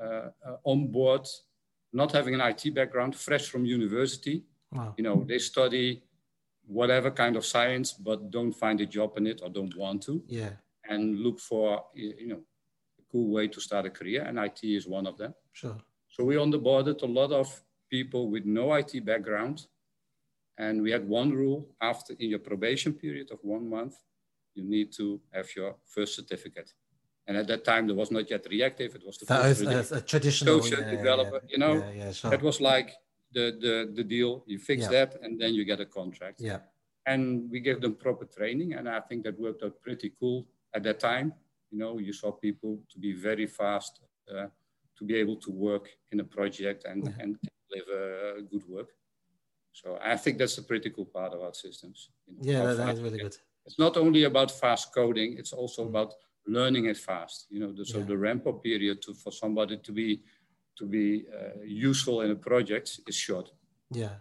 Uh, 0.00 0.28
uh, 0.46 0.56
on 0.64 0.88
board, 0.88 1.26
not 1.92 2.12
having 2.12 2.34
an 2.34 2.40
IT 2.40 2.74
background, 2.74 3.16
fresh 3.16 3.48
from 3.48 3.64
university. 3.64 4.44
Wow. 4.72 4.94
You 4.98 5.04
know, 5.04 5.24
they 5.26 5.38
study 5.38 6.02
whatever 6.66 7.10
kind 7.10 7.36
of 7.36 7.46
science, 7.46 7.92
but 7.92 8.30
don't 8.30 8.52
find 8.52 8.80
a 8.80 8.86
job 8.86 9.16
in 9.16 9.26
it 9.26 9.40
or 9.42 9.48
don't 9.48 9.76
want 9.76 10.02
to. 10.02 10.22
Yeah 10.28 10.50
and 10.88 11.18
look 11.20 11.38
for 11.40 11.84
you 11.94 12.28
know 12.28 12.40
a 12.98 13.02
cool 13.10 13.30
way 13.32 13.48
to 13.48 13.60
start 13.60 13.86
a 13.86 13.90
career, 13.90 14.22
and 14.22 14.38
IT 14.38 14.60
is 14.62 14.86
one 14.86 15.06
of 15.06 15.16
them. 15.18 15.34
Sure. 15.52 15.76
So 16.08 16.24
we 16.24 16.36
onboarded 16.36 17.02
a 17.02 17.06
lot 17.06 17.32
of 17.32 17.48
people 17.90 18.30
with 18.30 18.44
no 18.44 18.74
IT 18.74 19.04
background, 19.04 19.66
and 20.58 20.82
we 20.82 20.90
had 20.90 21.08
one 21.08 21.32
rule: 21.32 21.68
after 21.80 22.14
in 22.18 22.30
your 22.30 22.38
probation 22.38 22.92
period 22.92 23.30
of 23.30 23.38
one 23.42 23.68
month, 23.68 23.94
you 24.54 24.64
need 24.64 24.92
to 24.96 25.20
have 25.32 25.48
your 25.56 25.76
first 25.84 26.14
certificate. 26.14 26.72
And 27.28 27.36
at 27.36 27.46
that 27.48 27.64
time, 27.64 27.86
there 27.86 27.96
was 27.96 28.10
not 28.10 28.30
yet 28.30 28.46
reactive; 28.48 28.94
it 28.94 29.04
was 29.04 29.18
the 29.18 29.26
that 29.26 29.42
first 29.42 29.64
was, 29.64 29.92
a 29.92 30.00
traditional 30.00 30.62
social 30.62 30.80
yeah, 30.80 30.90
developer. 30.90 31.40
Yeah, 31.42 31.50
you 31.52 31.58
know, 31.58 31.74
yeah, 31.94 32.12
sure. 32.12 32.32
it 32.32 32.42
was 32.42 32.60
like 32.60 32.92
the 33.32 33.56
the 33.60 33.92
the 33.94 34.04
deal. 34.04 34.44
You 34.46 34.58
fix 34.58 34.86
that, 34.86 35.16
and 35.22 35.40
then 35.40 35.52
you 35.54 35.64
get 35.64 35.80
a 35.80 35.86
contract. 35.86 36.40
Yeah. 36.40 36.60
And 37.06 37.48
we 37.50 37.60
gave 37.60 37.80
them 37.80 37.94
proper 37.94 38.24
training, 38.24 38.74
and 38.74 38.88
I 38.88 39.00
think 39.00 39.24
that 39.24 39.38
worked 39.38 39.62
out 39.62 39.80
pretty 39.80 40.12
cool 40.18 40.46
at 40.76 40.82
that 40.82 41.00
time, 41.00 41.32
you 41.70 41.78
know, 41.78 41.98
you 41.98 42.12
saw 42.12 42.30
people 42.30 42.78
to 42.90 42.98
be 42.98 43.12
very 43.12 43.46
fast, 43.46 44.00
uh, 44.30 44.46
to 44.98 45.04
be 45.04 45.16
able 45.16 45.36
to 45.36 45.50
work 45.50 45.88
in 46.12 46.20
a 46.20 46.24
project 46.24 46.84
and, 46.84 47.12
and 47.18 47.38
deliver 47.68 48.40
good 48.50 48.66
work. 48.68 48.90
So 49.72 49.98
I 50.02 50.16
think 50.16 50.38
that's 50.38 50.58
a 50.58 50.62
pretty 50.62 50.90
cool 50.90 51.06
part 51.06 51.32
of 51.34 51.40
OutSystems. 51.40 52.08
You 52.26 52.34
know, 52.34 52.40
yeah, 52.42 52.66
that, 52.66 52.76
that 52.76 52.94
is 52.94 53.00
really 53.00 53.18
good. 53.18 53.36
It's 53.66 53.78
not 53.78 53.96
only 53.96 54.24
about 54.24 54.50
fast 54.50 54.94
coding; 54.94 55.36
it's 55.38 55.52
also 55.52 55.84
mm. 55.84 55.88
about 55.88 56.14
learning 56.46 56.86
it 56.86 56.96
fast. 56.96 57.46
You 57.50 57.60
know, 57.60 57.72
the, 57.72 57.84
so 57.84 57.98
yeah. 57.98 58.04
the 58.04 58.16
ramp 58.16 58.46
up 58.46 58.62
period 58.62 59.02
to, 59.02 59.14
for 59.14 59.32
somebody 59.32 59.76
to 59.78 59.92
be 59.92 60.22
to 60.78 60.84
be 60.84 61.24
uh, 61.34 61.62
useful 61.64 62.20
in 62.20 62.30
a 62.30 62.36
project 62.36 63.00
is 63.06 63.14
short. 63.14 63.50
Yeah, 63.90 64.14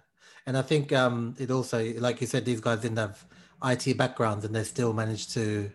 and 0.45 0.57
I 0.57 0.61
think 0.61 0.93
um, 0.93 1.35
it 1.37 1.51
also, 1.51 1.93
like 1.99 2.21
you 2.21 2.27
said, 2.27 2.45
these 2.45 2.61
guys 2.61 2.79
didn't 2.79 2.97
have 2.97 3.25
IT 3.63 3.97
backgrounds, 3.97 4.45
and 4.45 4.55
they 4.55 4.63
still 4.63 4.93
managed 4.93 5.33
to 5.33 5.71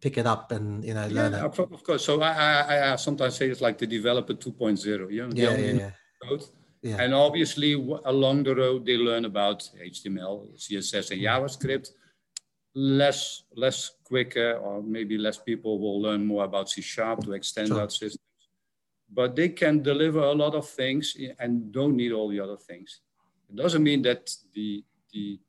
pick 0.00 0.16
it 0.16 0.26
up 0.26 0.50
and 0.52 0.84
you 0.84 0.94
know 0.94 1.06
learn 1.08 1.32
yeah, 1.32 1.46
it. 1.46 1.58
Of 1.58 1.84
course. 1.84 2.04
So 2.04 2.20
I, 2.22 2.32
I, 2.32 2.92
I 2.92 2.96
sometimes 2.96 3.36
say 3.36 3.48
it's 3.48 3.60
like 3.60 3.78
the 3.78 3.86
developer 3.86 4.34
2.0. 4.34 5.12
You 5.12 5.26
know, 5.26 5.32
yeah, 5.34 5.56
yeah, 5.56 5.72
yeah. 5.72 5.90
Code. 6.22 6.44
yeah. 6.82 6.96
And 7.00 7.14
obviously 7.14 7.72
along 8.04 8.44
the 8.44 8.54
road 8.54 8.86
they 8.86 8.96
learn 8.96 9.24
about 9.24 9.68
HTML, 9.82 10.56
CSS, 10.56 11.12
and 11.12 11.20
JavaScript. 11.20 11.90
Less 12.74 13.42
less 13.56 13.90
quicker, 14.04 14.54
or 14.54 14.82
maybe 14.82 15.18
less 15.18 15.38
people 15.38 15.78
will 15.80 16.00
learn 16.00 16.24
more 16.24 16.44
about 16.44 16.70
C 16.70 16.80
sharp 16.80 17.24
to 17.24 17.32
extend 17.32 17.68
sure. 17.68 17.78
that 17.78 17.92
system. 17.92 18.22
But 19.12 19.34
they 19.34 19.48
can 19.48 19.82
deliver 19.82 20.20
a 20.20 20.32
lot 20.32 20.54
of 20.54 20.68
things 20.68 21.16
and 21.40 21.72
don't 21.72 21.96
need 21.96 22.12
all 22.12 22.28
the 22.28 22.38
other 22.38 22.56
things. 22.56 23.00
It 23.48 23.56
doesn't 23.56 23.82
mean 23.82 24.02
that 24.02 24.30
the 24.54 24.84
the 25.12 25.40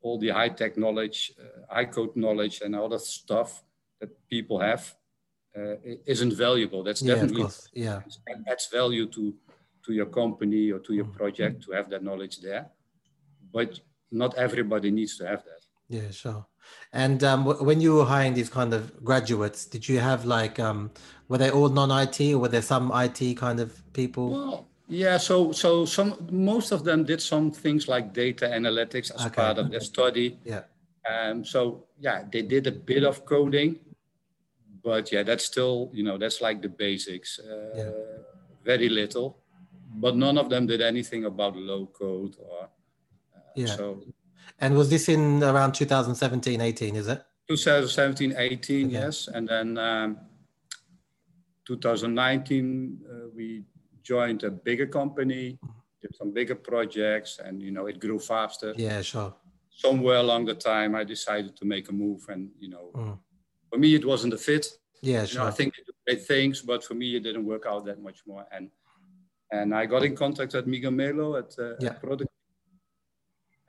all 0.00 0.18
the 0.18 0.30
high 0.30 0.48
tech 0.48 0.76
knowledge, 0.76 1.32
uh, 1.38 1.72
high 1.72 1.84
code 1.84 2.16
knowledge, 2.16 2.60
and 2.60 2.74
all 2.74 2.88
that 2.88 3.02
stuff 3.02 3.62
that 4.00 4.10
people 4.28 4.58
have 4.58 4.94
uh, 5.56 5.76
isn't 6.06 6.34
valuable. 6.34 6.82
That's 6.82 7.02
yeah, 7.02 7.14
definitely 7.14 7.46
yeah 7.72 8.00
adds 8.48 8.68
value 8.72 9.06
to 9.06 9.34
to 9.86 9.92
your 9.92 10.06
company 10.06 10.70
or 10.70 10.80
to 10.80 10.92
your 10.92 11.06
mm. 11.06 11.16
project 11.16 11.62
to 11.64 11.72
have 11.72 11.88
that 11.90 12.02
knowledge 12.02 12.40
there. 12.40 12.66
But 13.52 13.80
not 14.10 14.34
everybody 14.36 14.90
needs 14.90 15.16
to 15.18 15.26
have 15.26 15.44
that. 15.44 15.62
Yeah, 15.88 16.10
sure. 16.10 16.46
And 16.92 17.22
um, 17.22 17.44
when 17.44 17.80
you 17.80 17.94
were 17.94 18.04
hiring 18.04 18.34
these 18.34 18.48
kind 18.48 18.72
of 18.72 19.04
graduates, 19.04 19.66
did 19.66 19.88
you 19.88 19.98
have 19.98 20.24
like 20.24 20.58
um, 20.58 20.90
were 21.28 21.38
they 21.38 21.50
all 21.50 21.68
non-IT 21.68 22.20
or 22.32 22.38
were 22.38 22.48
there 22.48 22.62
some 22.62 22.90
IT 22.94 23.36
kind 23.36 23.60
of 23.60 23.92
people? 23.92 24.30
Well, 24.30 24.68
yeah. 24.88 25.18
So 25.18 25.52
so 25.52 25.84
some 25.84 26.16
most 26.30 26.72
of 26.72 26.84
them 26.84 27.04
did 27.04 27.20
some 27.20 27.50
things 27.50 27.88
like 27.88 28.14
data 28.14 28.46
analytics 28.46 29.14
as 29.14 29.26
okay. 29.26 29.34
part 29.34 29.58
of 29.58 29.70
their 29.70 29.80
study. 29.80 30.38
Yeah. 30.44 30.62
Um, 31.08 31.44
so 31.44 31.84
yeah, 32.00 32.24
they 32.32 32.42
did 32.42 32.66
a 32.66 32.72
bit 32.72 33.04
of 33.04 33.26
coding, 33.26 33.78
but 34.82 35.12
yeah, 35.12 35.22
that's 35.22 35.44
still 35.44 35.90
you 35.92 36.04
know 36.04 36.16
that's 36.16 36.40
like 36.40 36.62
the 36.62 36.70
basics. 36.70 37.38
Uh, 37.38 37.76
yeah. 37.76 37.90
Very 38.64 38.88
little, 38.88 39.38
but 39.94 40.16
none 40.16 40.38
of 40.38 40.48
them 40.48 40.66
did 40.66 40.80
anything 40.80 41.26
about 41.26 41.54
low 41.54 41.86
code 41.86 42.36
or. 42.40 42.64
Uh, 42.64 43.40
yeah. 43.54 43.66
So. 43.66 44.02
And 44.58 44.76
was 44.76 44.90
this 44.90 45.08
in 45.08 45.42
around 45.42 45.72
2017, 45.72 46.60
18? 46.60 46.96
Is 46.96 47.08
it? 47.08 47.22
2017, 47.48 48.34
18, 48.36 48.86
okay. 48.86 48.92
yes. 48.92 49.28
And 49.28 49.48
then 49.48 49.78
um, 49.78 50.18
2019, 51.66 53.00
uh, 53.10 53.28
we 53.34 53.64
joined 54.02 54.42
a 54.44 54.50
bigger 54.50 54.86
company, 54.86 55.58
did 56.00 56.14
some 56.14 56.32
bigger 56.32 56.54
projects, 56.54 57.40
and 57.44 57.62
you 57.62 57.70
know 57.70 57.86
it 57.86 58.00
grew 58.00 58.18
faster. 58.18 58.74
Yeah, 58.76 59.02
sure. 59.02 59.34
Somewhere 59.70 60.18
along 60.18 60.46
the 60.46 60.54
time, 60.54 60.94
I 60.94 61.04
decided 61.04 61.56
to 61.56 61.64
make 61.64 61.88
a 61.88 61.92
move, 61.92 62.26
and 62.28 62.50
you 62.58 62.68
know, 62.68 62.90
mm. 62.94 63.18
for 63.70 63.78
me 63.78 63.94
it 63.94 64.04
wasn't 64.04 64.34
a 64.34 64.38
fit. 64.38 64.66
Yeah, 65.02 65.24
sure. 65.24 65.32
You 65.32 65.38
know, 65.38 65.46
I 65.46 65.50
think 65.52 65.74
great 66.06 66.26
things, 66.26 66.62
but 66.62 66.84
for 66.84 66.94
me 66.94 67.16
it 67.16 67.22
didn't 67.22 67.44
work 67.44 67.64
out 67.66 67.84
that 67.86 68.00
much 68.02 68.20
more. 68.26 68.44
And 68.50 68.70
and 69.50 69.74
I 69.74 69.86
got 69.86 70.04
in 70.04 70.14
contact 70.14 70.52
with 70.54 70.66
Miguel 70.66 70.90
Melo 70.90 71.36
at, 71.36 71.54
uh, 71.58 71.74
yeah. 71.80 71.90
at 71.90 72.02
Product 72.02 72.30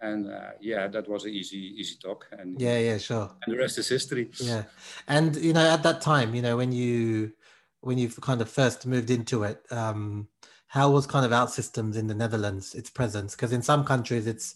and 0.01 0.31
uh, 0.31 0.51
yeah 0.61 0.87
that 0.87 1.07
was 1.07 1.25
an 1.25 1.31
easy 1.31 1.73
easy 1.77 1.95
talk. 2.01 2.27
And 2.31 2.59
yeah 2.59 2.77
yeah 2.77 2.97
sure. 2.97 3.29
And 3.45 3.53
the 3.53 3.57
rest 3.57 3.77
is 3.77 3.87
history. 3.87 4.29
Yeah. 4.39 4.63
And 5.07 5.35
you 5.35 5.53
know 5.53 5.67
at 5.69 5.83
that 5.83 6.01
time 6.01 6.35
you 6.35 6.41
know 6.41 6.57
when 6.57 6.71
you 6.71 7.33
when 7.81 7.97
you 7.97 8.09
kind 8.09 8.41
of 8.41 8.49
first 8.49 8.85
moved 8.85 9.09
into 9.09 9.43
it 9.43 9.65
um 9.71 10.27
how 10.67 10.91
was 10.91 11.07
kind 11.07 11.25
of 11.25 11.31
OutSystems 11.31 11.95
in 11.97 12.07
the 12.07 12.13
netherlands 12.13 12.75
its 12.75 12.89
presence? 12.89 13.35
Because 13.35 13.51
in 13.51 13.61
some 13.61 13.83
countries 13.83 14.27
it's 14.27 14.55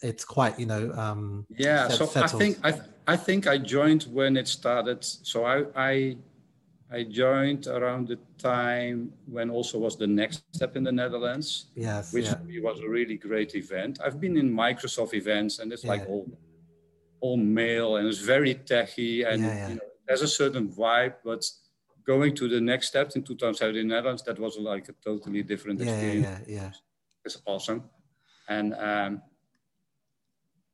it's 0.00 0.24
quite 0.24 0.58
you 0.58 0.66
know 0.66 0.92
um 0.92 1.46
yeah 1.50 1.88
set, 1.88 1.98
so 1.98 2.06
settled. 2.06 2.42
i 2.42 2.44
think 2.44 2.58
i 2.64 2.80
i 3.08 3.16
think 3.16 3.46
i 3.46 3.58
joined 3.58 4.04
when 4.04 4.36
it 4.36 4.48
started. 4.48 5.04
So 5.04 5.44
i 5.44 5.64
i 5.76 6.16
I 6.92 7.04
joined 7.04 7.66
around 7.66 8.08
the 8.08 8.18
time 8.38 9.12
when 9.26 9.48
also 9.50 9.78
was 9.78 9.96
the 9.96 10.04
NextStep 10.06 10.76
in 10.76 10.84
the 10.84 10.92
Netherlands. 10.92 11.66
Yes, 11.74 12.12
which 12.12 12.26
yeah. 12.26 12.60
was 12.62 12.80
a 12.80 12.88
really 12.88 13.16
great 13.16 13.54
event. 13.54 13.98
I've 14.04 14.20
been 14.20 14.36
in 14.36 14.52
Microsoft 14.52 15.14
events 15.14 15.58
and 15.58 15.72
it's 15.72 15.84
yeah. 15.84 15.90
like 15.90 16.08
all 16.08 16.26
all 17.20 17.36
male 17.36 17.96
and 17.96 18.08
it's 18.08 18.18
very 18.18 18.54
techy 18.54 19.22
and 19.22 19.42
yeah, 19.42 19.68
you 19.68 19.74
know, 19.76 19.80
there's 20.06 20.22
a 20.22 20.28
certain 20.28 20.68
vibe, 20.68 21.14
but 21.24 21.44
going 22.04 22.34
to 22.34 22.48
the 22.48 22.56
NextStep 22.56 23.16
in 23.16 23.22
2007 23.22 23.76
in 23.76 23.88
the 23.88 23.94
Netherlands, 23.94 24.22
that 24.24 24.38
was 24.38 24.58
like 24.58 24.88
a 24.88 24.92
totally 25.04 25.42
different 25.42 25.80
experience. 25.80 26.40
Yeah, 26.46 26.62
yeah, 26.62 26.70
It's 27.24 27.40
awesome. 27.46 27.84
And 28.48 28.74
um, 28.74 29.22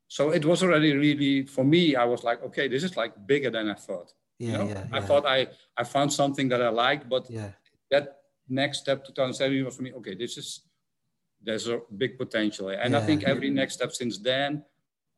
so 0.08 0.30
it 0.30 0.44
was 0.44 0.62
already 0.62 0.94
really, 0.94 1.44
for 1.44 1.64
me, 1.64 1.94
I 1.94 2.04
was 2.04 2.25
like, 2.25 2.42
okay, 2.42 2.66
this 2.66 2.82
is 2.82 2.96
like 2.96 3.12
bigger 3.26 3.50
than 3.50 3.68
I 3.68 3.75
thought. 3.75 4.12
Yeah, 4.38 4.52
you 4.52 4.59
know? 4.59 4.68
yeah, 4.68 4.85
I 4.92 5.00
thought 5.00 5.26
I 5.26 5.49
I 5.76 5.85
found 5.85 6.12
something 6.12 6.49
that 6.49 6.62
I 6.62 6.68
liked, 6.68 7.09
but 7.09 7.28
yeah. 7.30 7.50
that 7.90 8.18
NextStep 8.50 9.04
2017 9.04 9.64
was 9.64 9.76
for 9.76 9.83
me. 9.83 9.92
Okay, 9.95 10.14
this 10.14 10.38
is 10.38 10.62
there's 11.42 11.68
a 11.68 11.80
big 11.97 12.18
potential, 12.18 12.68
and. 12.68 12.97
I 12.97 13.00
think 13.00 13.25
every 13.25 13.50
NextStep 13.50 13.92
since 13.92 14.18
then, 14.18 14.64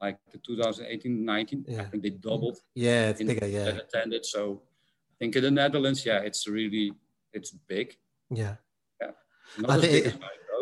like 0.01 0.19
the 0.33 0.39
2018, 0.39 1.25
19, 1.25 1.67
I 1.79 1.85
think 1.85 2.03
they 2.03 2.11
doubled. 2.11 2.59
Yeah, 2.75 3.11
it's 3.11 3.23
bigger. 3.23 3.47
Yeah, 3.47 3.69
attended. 3.69 4.25
So 4.25 4.63
I 4.63 5.17
think 5.19 5.37
in 5.37 5.43
the 5.43 5.51
Netherlands, 5.51 6.05
yeah, 6.07 6.21
it's 6.21 6.49
really 6.49 6.93
it's 7.33 7.51
big. 7.51 7.97
Yeah, 8.31 8.57
yeah. 9.01 9.11
Not 9.59 9.71
I 9.71 9.81
think 9.81 10.07
it, 10.07 10.17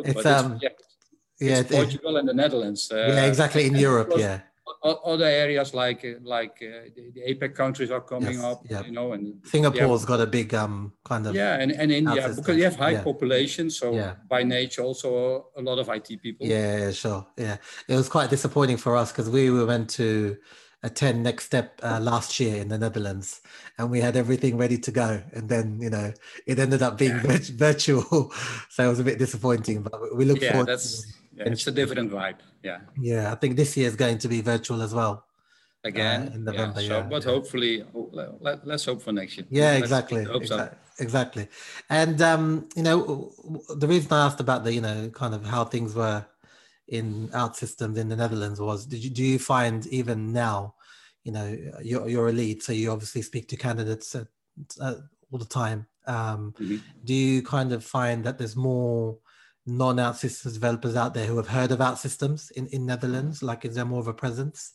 it's, 0.04 0.26
um, 0.26 0.58
it's, 0.60 0.74
yeah, 1.40 1.60
it's 1.60 1.70
Portugal 1.70 2.16
and 2.16 2.28
the 2.28 2.34
Netherlands. 2.34 2.90
Uh, 2.90 2.96
yeah, 2.96 3.26
exactly 3.26 3.66
in 3.66 3.76
Europe. 3.76 4.12
yeah, 4.16 4.40
other 4.82 5.24
areas 5.24 5.74
like 5.74 6.04
like 6.22 6.56
uh, 6.62 6.88
the, 6.94 7.10
the, 7.14 7.34
APAC 7.34 7.54
countries 7.54 7.90
are 7.90 8.00
coming 8.00 8.34
yes, 8.34 8.44
up, 8.44 8.62
yep. 8.68 8.86
you 8.86 8.92
know, 8.92 9.12
and 9.12 9.34
Singapore's 9.44 10.04
got 10.04 10.20
a 10.20 10.26
big 10.26 10.54
um 10.54 10.92
kind 11.04 11.26
of 11.26 11.34
yeah, 11.34 11.58
and, 11.60 11.72
and 11.72 11.90
India 11.92 12.32
because 12.34 12.56
you 12.56 12.64
have 12.64 12.76
high 12.76 12.92
yeah. 12.92 13.02
population, 13.02 13.70
so 13.70 13.92
yeah. 13.92 14.14
by 14.28 14.42
nature 14.42 14.82
also 14.82 15.46
a 15.56 15.62
lot 15.62 15.78
of 15.78 15.88
IT 15.88 16.22
people. 16.22 16.46
Yeah, 16.46 16.90
sure, 16.92 17.26
yeah. 17.36 17.56
It 17.88 17.96
was 17.96 18.08
quite 18.08 18.30
disappointing 18.30 18.76
for 18.76 18.96
us 18.96 19.12
because 19.12 19.28
we 19.28 19.50
were 19.50 19.66
meant 19.66 19.90
to 19.90 20.36
attend 20.82 21.26
NextStep 21.26 21.70
uh, 21.82 21.98
last 22.00 22.38
year 22.38 22.60
in 22.60 22.68
the 22.68 22.78
netherlands 22.78 23.40
and 23.78 23.90
we 23.90 24.00
had 24.00 24.16
everything 24.16 24.56
ready 24.56 24.78
to 24.78 24.92
go 24.92 25.20
and 25.32 25.48
then 25.48 25.80
you 25.80 25.90
know 25.90 26.12
it 26.46 26.58
ended 26.60 26.82
up 26.82 26.96
being 26.96 27.16
yeah. 27.24 27.38
virtual 27.54 28.32
so 28.68 28.84
it 28.84 28.88
was 28.88 29.00
a 29.00 29.04
bit 29.04 29.18
disappointing 29.18 29.82
but 29.82 30.16
we 30.16 30.24
look 30.24 30.40
yeah, 30.40 30.52
forward 30.52 30.68
that's 30.68 31.04
yeah, 31.38 31.52
it's 31.52 31.66
a 31.66 31.70
different 31.70 32.10
vibe. 32.10 32.38
Yeah. 32.62 32.80
Yeah, 32.98 33.32
I 33.32 33.36
think 33.36 33.56
this 33.56 33.76
year 33.76 33.88
is 33.88 33.96
going 33.96 34.18
to 34.18 34.28
be 34.28 34.40
virtual 34.40 34.82
as 34.82 34.94
well. 34.94 35.24
Again, 35.84 36.28
uh, 36.28 36.34
in 36.34 36.44
November. 36.44 36.80
Yeah, 36.80 36.88
so, 36.88 36.96
yeah 36.98 37.02
but 37.02 37.24
yeah. 37.24 37.30
hopefully, 37.30 37.84
let, 37.94 38.66
us 38.68 38.84
hope 38.84 39.00
for 39.00 39.12
next 39.12 39.36
year. 39.36 39.46
Yeah, 39.50 39.74
exactly. 39.74 40.26
Exactly. 40.28 40.78
Exactly. 41.00 41.48
And 41.88 42.20
um, 42.20 42.68
you 42.74 42.82
know, 42.82 43.32
the 43.76 43.86
reason 43.86 44.12
I 44.12 44.26
asked 44.26 44.40
about 44.40 44.64
the 44.64 44.72
you 44.72 44.80
know 44.80 45.10
kind 45.10 45.34
of 45.34 45.46
how 45.46 45.64
things 45.64 45.94
were 45.94 46.26
in 46.88 47.28
OutSystems 47.28 47.96
in 47.96 48.08
the 48.08 48.16
Netherlands 48.16 48.60
was 48.60 48.86
did 48.86 49.04
you 49.04 49.10
do 49.10 49.22
you 49.22 49.38
find 49.38 49.86
even 49.88 50.32
now, 50.32 50.74
you 51.22 51.32
know, 51.32 51.56
you're 51.82 52.08
you're 52.08 52.28
a 52.28 52.32
lead, 52.32 52.62
so 52.62 52.72
you 52.72 52.90
obviously 52.90 53.22
speak 53.22 53.48
to 53.48 53.56
candidates 53.56 54.14
at, 54.16 54.26
uh, 54.80 54.94
all 55.30 55.38
the 55.38 55.44
time. 55.44 55.86
Um, 56.06 56.54
mm-hmm. 56.58 56.78
Do 57.04 57.14
you 57.14 57.42
kind 57.42 57.72
of 57.72 57.84
find 57.84 58.24
that 58.24 58.38
there's 58.38 58.56
more 58.56 59.18
non-OutSystems 59.68 60.54
developers 60.54 60.96
out 60.96 61.14
there 61.14 61.26
who 61.26 61.36
have 61.36 61.48
heard 61.48 61.70
of 61.70 61.78
OutSystems 61.78 62.50
in, 62.52 62.66
in 62.68 62.86
Netherlands? 62.86 63.42
Like, 63.42 63.64
is 63.64 63.74
there 63.74 63.84
more 63.84 64.00
of 64.00 64.08
a 64.08 64.14
presence? 64.14 64.74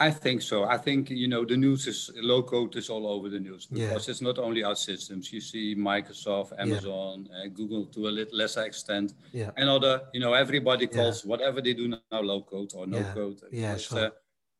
I 0.00 0.10
think 0.10 0.40
so. 0.40 0.64
I 0.64 0.78
think 0.78 1.10
you 1.10 1.28
know 1.28 1.44
the 1.44 1.58
news 1.58 1.86
is 1.86 2.10
low 2.16 2.42
code 2.42 2.74
is 2.76 2.88
all 2.88 3.06
over 3.06 3.28
the 3.28 3.38
news 3.38 3.66
because 3.66 4.06
yeah. 4.08 4.10
it's 4.10 4.22
not 4.22 4.38
only 4.38 4.62
OutSystems. 4.62 5.30
You 5.30 5.42
see 5.42 5.76
Microsoft, 5.76 6.58
Amazon, 6.58 7.28
yeah. 7.30 7.44
uh, 7.44 7.48
Google 7.48 7.84
to 7.84 8.08
a 8.08 8.12
little 8.18 8.38
lesser 8.38 8.64
extent, 8.64 9.12
yeah. 9.32 9.50
and 9.58 9.68
other. 9.68 10.00
You 10.14 10.20
know, 10.20 10.32
everybody 10.32 10.86
calls 10.86 11.26
whatever 11.26 11.60
they 11.60 11.74
do 11.74 11.88
now 11.88 12.20
low 12.22 12.40
code 12.40 12.72
or 12.74 12.86
no 12.86 13.02
code. 13.12 13.40
Yeah, 13.52 13.76
sure. 13.76 14.06
Uh, 14.06 14.10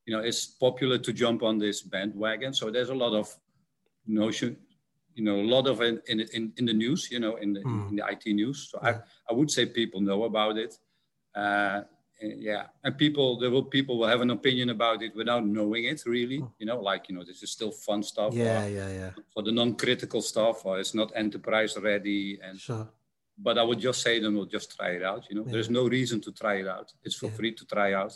you 0.05 0.15
know, 0.15 0.23
it's 0.23 0.45
popular 0.45 0.99
to 0.99 1.13
jump 1.13 1.43
on 1.43 1.59
this 1.59 1.81
bandwagon. 1.81 2.53
So 2.53 2.71
there's 2.71 2.91
a 2.91 2.95
lot 2.95 3.15
of 3.15 3.35
notion 4.07 4.59
you 5.15 5.25
know 5.25 5.37
a 5.37 5.49
lot 5.55 5.67
of 5.67 5.81
it 5.81 6.03
in 6.09 6.21
in, 6.21 6.53
in 6.57 6.65
the 6.65 6.73
news 6.73 7.11
you 7.11 7.21
know 7.21 7.37
in 7.37 7.53
the, 7.53 7.61
mm. 7.61 7.91
in 7.91 7.97
the 7.97 8.05
IT 8.09 8.25
news 8.35 8.69
so 8.71 8.79
yeah. 8.83 8.91
I, 9.29 9.31
I 9.31 9.33
would 9.33 9.51
say 9.51 9.67
people 9.67 10.01
know 10.01 10.25
about 10.25 10.57
it 10.57 10.75
uh, 11.35 11.83
yeah 12.21 12.65
and 12.85 12.97
people 12.99 13.39
there 13.39 13.51
will 13.51 13.65
people 13.65 13.99
will 13.99 14.09
have 14.09 14.21
an 14.21 14.31
opinion 14.31 14.71
about 14.71 15.03
it 15.03 15.15
without 15.15 15.45
knowing 15.47 15.85
it 15.85 16.03
really 16.07 16.41
mm. 16.41 16.51
you 16.59 16.67
know 16.67 16.81
like 16.81 17.09
you 17.09 17.15
know 17.15 17.25
this 17.25 17.43
is 17.43 17.51
still 17.51 17.73
fun 17.73 18.03
stuff 18.03 18.35
yeah 18.35 18.67
yeah 18.67 18.91
yeah 18.91 19.11
for 19.33 19.43
the 19.43 19.53
non-critical 19.53 20.23
stuff 20.23 20.65
or 20.67 20.79
it's 20.79 20.95
not 20.95 21.13
enterprise 21.15 21.77
ready 21.79 22.39
and 22.43 22.59
sure 22.59 22.89
but 23.43 23.57
I 23.57 23.63
would 23.63 23.81
just 23.81 24.03
say 24.03 24.21
them, 24.21 24.35
we'll 24.35 24.45
just 24.45 24.77
try 24.77 24.91
it 24.91 25.03
out. 25.03 25.25
You 25.31 25.37
know, 25.37 25.45
yeah. 25.47 25.53
there's 25.53 25.71
no 25.71 25.89
reason 25.89 26.21
to 26.21 26.33
try 26.33 26.57
it 26.57 26.69
out. 26.69 26.93
It's 27.03 27.15
for 27.15 27.27
yeah. 27.27 27.33
free 27.33 27.53
to 27.55 27.65
try 27.65 27.95
out 27.95 28.13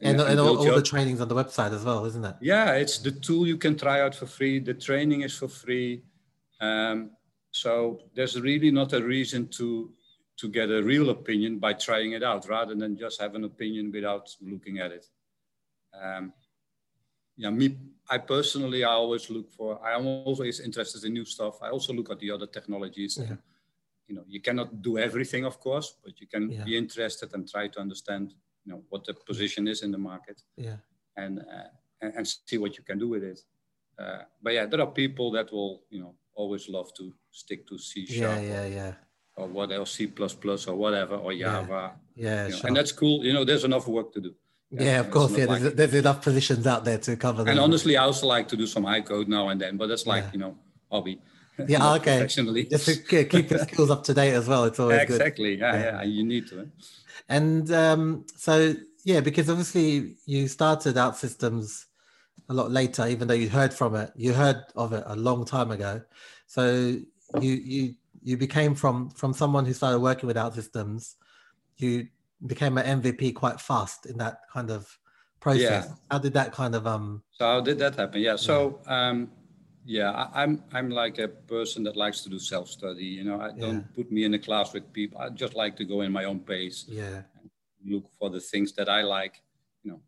and, 0.00 0.20
and, 0.20 0.30
and 0.30 0.40
all, 0.40 0.58
all 0.58 0.74
the 0.74 0.82
trainings 0.82 1.20
on 1.20 1.28
the 1.28 1.34
website 1.34 1.72
as 1.72 1.84
well, 1.84 2.04
isn't 2.04 2.24
it? 2.24 2.36
Yeah, 2.40 2.74
it's 2.74 2.98
the 2.98 3.10
tool 3.10 3.46
you 3.46 3.56
can 3.56 3.76
try 3.76 4.00
out 4.00 4.14
for 4.14 4.26
free. 4.26 4.58
The 4.58 4.74
training 4.74 5.22
is 5.22 5.36
for 5.36 5.48
free. 5.48 6.02
Um, 6.60 7.10
so 7.50 8.00
there's 8.14 8.40
really 8.40 8.70
not 8.70 8.92
a 8.92 9.02
reason 9.02 9.48
to 9.58 9.92
to 10.36 10.48
get 10.48 10.68
a 10.68 10.82
real 10.82 11.10
opinion 11.10 11.60
by 11.60 11.72
trying 11.72 12.12
it 12.12 12.24
out, 12.24 12.48
rather 12.48 12.74
than 12.74 12.98
just 12.98 13.20
have 13.20 13.36
an 13.36 13.44
opinion 13.44 13.92
without 13.92 14.28
looking 14.40 14.78
at 14.80 14.90
it. 14.90 15.06
Um, 15.94 16.32
yeah, 17.36 17.50
me, 17.50 17.76
I 18.10 18.18
personally, 18.18 18.82
I 18.84 18.90
always 18.90 19.30
look 19.30 19.50
for. 19.52 19.84
I 19.84 19.94
am 19.94 20.06
always 20.06 20.60
interested 20.60 21.04
in 21.04 21.12
new 21.12 21.24
stuff. 21.24 21.62
I 21.62 21.70
also 21.70 21.92
look 21.92 22.10
at 22.10 22.18
the 22.18 22.30
other 22.30 22.46
technologies. 22.46 23.18
Yeah. 23.20 23.36
You 24.08 24.16
know, 24.16 24.24
you 24.26 24.40
cannot 24.40 24.82
do 24.82 24.98
everything, 24.98 25.44
of 25.44 25.58
course, 25.60 25.94
but 26.04 26.20
you 26.20 26.26
can 26.26 26.50
yeah. 26.50 26.64
be 26.64 26.76
interested 26.76 27.32
and 27.32 27.48
try 27.48 27.68
to 27.68 27.80
understand 27.80 28.34
you 28.64 28.72
know 28.72 28.82
what 28.88 29.04
the 29.04 29.14
position 29.14 29.68
is 29.68 29.82
in 29.82 29.90
the 29.90 29.98
market 29.98 30.42
yeah. 30.56 30.76
and 31.16 31.38
uh, 31.40 31.68
and, 32.00 32.12
and, 32.16 32.28
see 32.28 32.58
what 32.58 32.76
you 32.76 32.84
can 32.84 32.98
do 32.98 33.08
with 33.08 33.22
it. 33.22 33.40
Uh, 33.98 34.22
but 34.42 34.52
yeah 34.52 34.66
there 34.66 34.80
are 34.80 34.90
people 34.90 35.30
that 35.30 35.52
will 35.52 35.82
you 35.90 36.00
know 36.00 36.14
always 36.34 36.68
love 36.68 36.92
to 36.94 37.12
stick 37.30 37.66
to 37.68 37.78
c 37.78 38.06
sharp 38.06 38.42
yeah 38.42 38.48
yeah 38.48 38.66
yeah. 38.66 38.92
or 39.36 39.46
what 39.46 39.70
else 39.70 39.92
c++ 39.94 40.12
or 40.68 40.74
whatever 40.74 41.16
or 41.16 41.32
java. 41.32 41.92
Yeah, 42.16 42.48
yeah 42.48 42.54
sure. 42.54 42.66
and 42.68 42.76
that's 42.76 42.92
cool. 42.92 43.24
You 43.24 43.32
know 43.32 43.44
there's 43.44 43.64
enough 43.64 43.86
work 43.86 44.12
to 44.14 44.20
do. 44.20 44.34
Yeah, 44.70 44.82
yeah 44.82 45.00
of 45.00 45.10
course 45.10 45.36
yeah 45.38 45.44
like, 45.44 45.62
there's, 45.62 45.74
there's, 45.74 45.94
enough 45.94 46.22
positions 46.22 46.66
out 46.66 46.84
there 46.84 46.98
to 46.98 47.16
cover 47.16 47.44
them. 47.44 47.48
and 47.48 47.60
honestly 47.60 47.96
i 47.96 48.02
also 48.02 48.26
like 48.26 48.48
to 48.48 48.56
do 48.56 48.66
some 48.66 48.82
high 48.82 49.02
code 49.02 49.28
now 49.28 49.50
and 49.50 49.60
then 49.60 49.76
but 49.76 49.86
that's 49.88 50.06
like 50.06 50.24
yeah. 50.24 50.30
you 50.32 50.38
know 50.38 50.58
hobby 50.90 51.20
yeah 51.68 51.92
okay 51.94 52.26
just 52.26 53.08
to 53.08 53.24
keep 53.24 53.48
the 53.48 53.58
skills 53.58 53.90
up 53.90 54.02
to 54.02 54.12
date 54.12 54.32
as 54.32 54.48
well 54.48 54.64
it's 54.64 54.80
always 54.80 55.00
exactly 55.02 55.56
good. 55.56 55.60
Yeah, 55.62 55.74
yeah, 55.74 55.82
yeah 55.82 56.02
you 56.02 56.24
need 56.24 56.48
to 56.48 56.68
and 57.28 57.70
um, 57.72 58.26
so, 58.36 58.74
yeah, 59.04 59.20
because 59.20 59.48
obviously 59.48 60.16
you 60.26 60.48
started 60.48 60.96
OutSystems 60.96 61.86
a 62.48 62.54
lot 62.54 62.70
later, 62.70 63.06
even 63.06 63.28
though 63.28 63.34
you 63.34 63.48
heard 63.48 63.72
from 63.72 63.94
it, 63.94 64.12
you 64.16 64.32
heard 64.32 64.62
of 64.76 64.92
it 64.92 65.04
a 65.06 65.16
long 65.16 65.44
time 65.44 65.70
ago. 65.70 66.02
So 66.46 66.96
you 67.40 67.52
you 67.52 67.94
you 68.22 68.36
became 68.36 68.74
from 68.74 69.10
from 69.10 69.32
someone 69.32 69.64
who 69.64 69.72
started 69.72 70.00
working 70.00 70.26
with 70.26 70.36
OutSystems, 70.36 71.14
you 71.78 72.08
became 72.46 72.76
an 72.78 73.02
MVP 73.02 73.34
quite 73.34 73.60
fast 73.60 74.06
in 74.06 74.18
that 74.18 74.40
kind 74.52 74.70
of 74.70 74.98
process. 75.40 75.86
Yeah. 75.88 75.94
How 76.10 76.18
did 76.18 76.34
that 76.34 76.52
kind 76.52 76.74
of 76.74 76.86
um? 76.86 77.22
So 77.32 77.46
how 77.46 77.60
did 77.62 77.78
that 77.78 77.96
happen? 77.96 78.20
Yeah. 78.20 78.36
So 78.36 78.80
um, 78.86 79.30
yeah, 79.84 80.10
I, 80.10 80.42
am 80.42 80.62
I'm, 80.72 80.76
I'm 80.86 80.90
like 80.90 81.18
a 81.18 81.28
person 81.28 81.84
that 81.84 81.96
likes 81.96 82.22
to 82.22 82.30
do 82.30 82.38
self 82.38 82.68
study. 82.68 83.04
You 83.04 83.24
know, 83.24 83.40
I 83.40 83.48
don't 83.48 83.76
yeah. 83.76 83.94
put 83.94 84.10
me 84.10 84.24
in 84.24 84.34
a 84.34 84.38
class 84.38 84.72
with 84.72 84.90
people. 84.92 85.20
I 85.20 85.28
just 85.28 85.54
like 85.54 85.76
to 85.76 85.84
go 85.84 86.00
in 86.00 86.12
my 86.12 86.24
own 86.24 86.40
pace. 86.40 86.86
Yeah. 86.88 87.22
look 87.84 88.04
for 88.18 88.30
the 88.30 88.40
things 88.40 88.72
that 88.72 88.88
I 88.88 89.02
like. 89.02 89.42
You 89.82 89.92
know, 89.92 90.00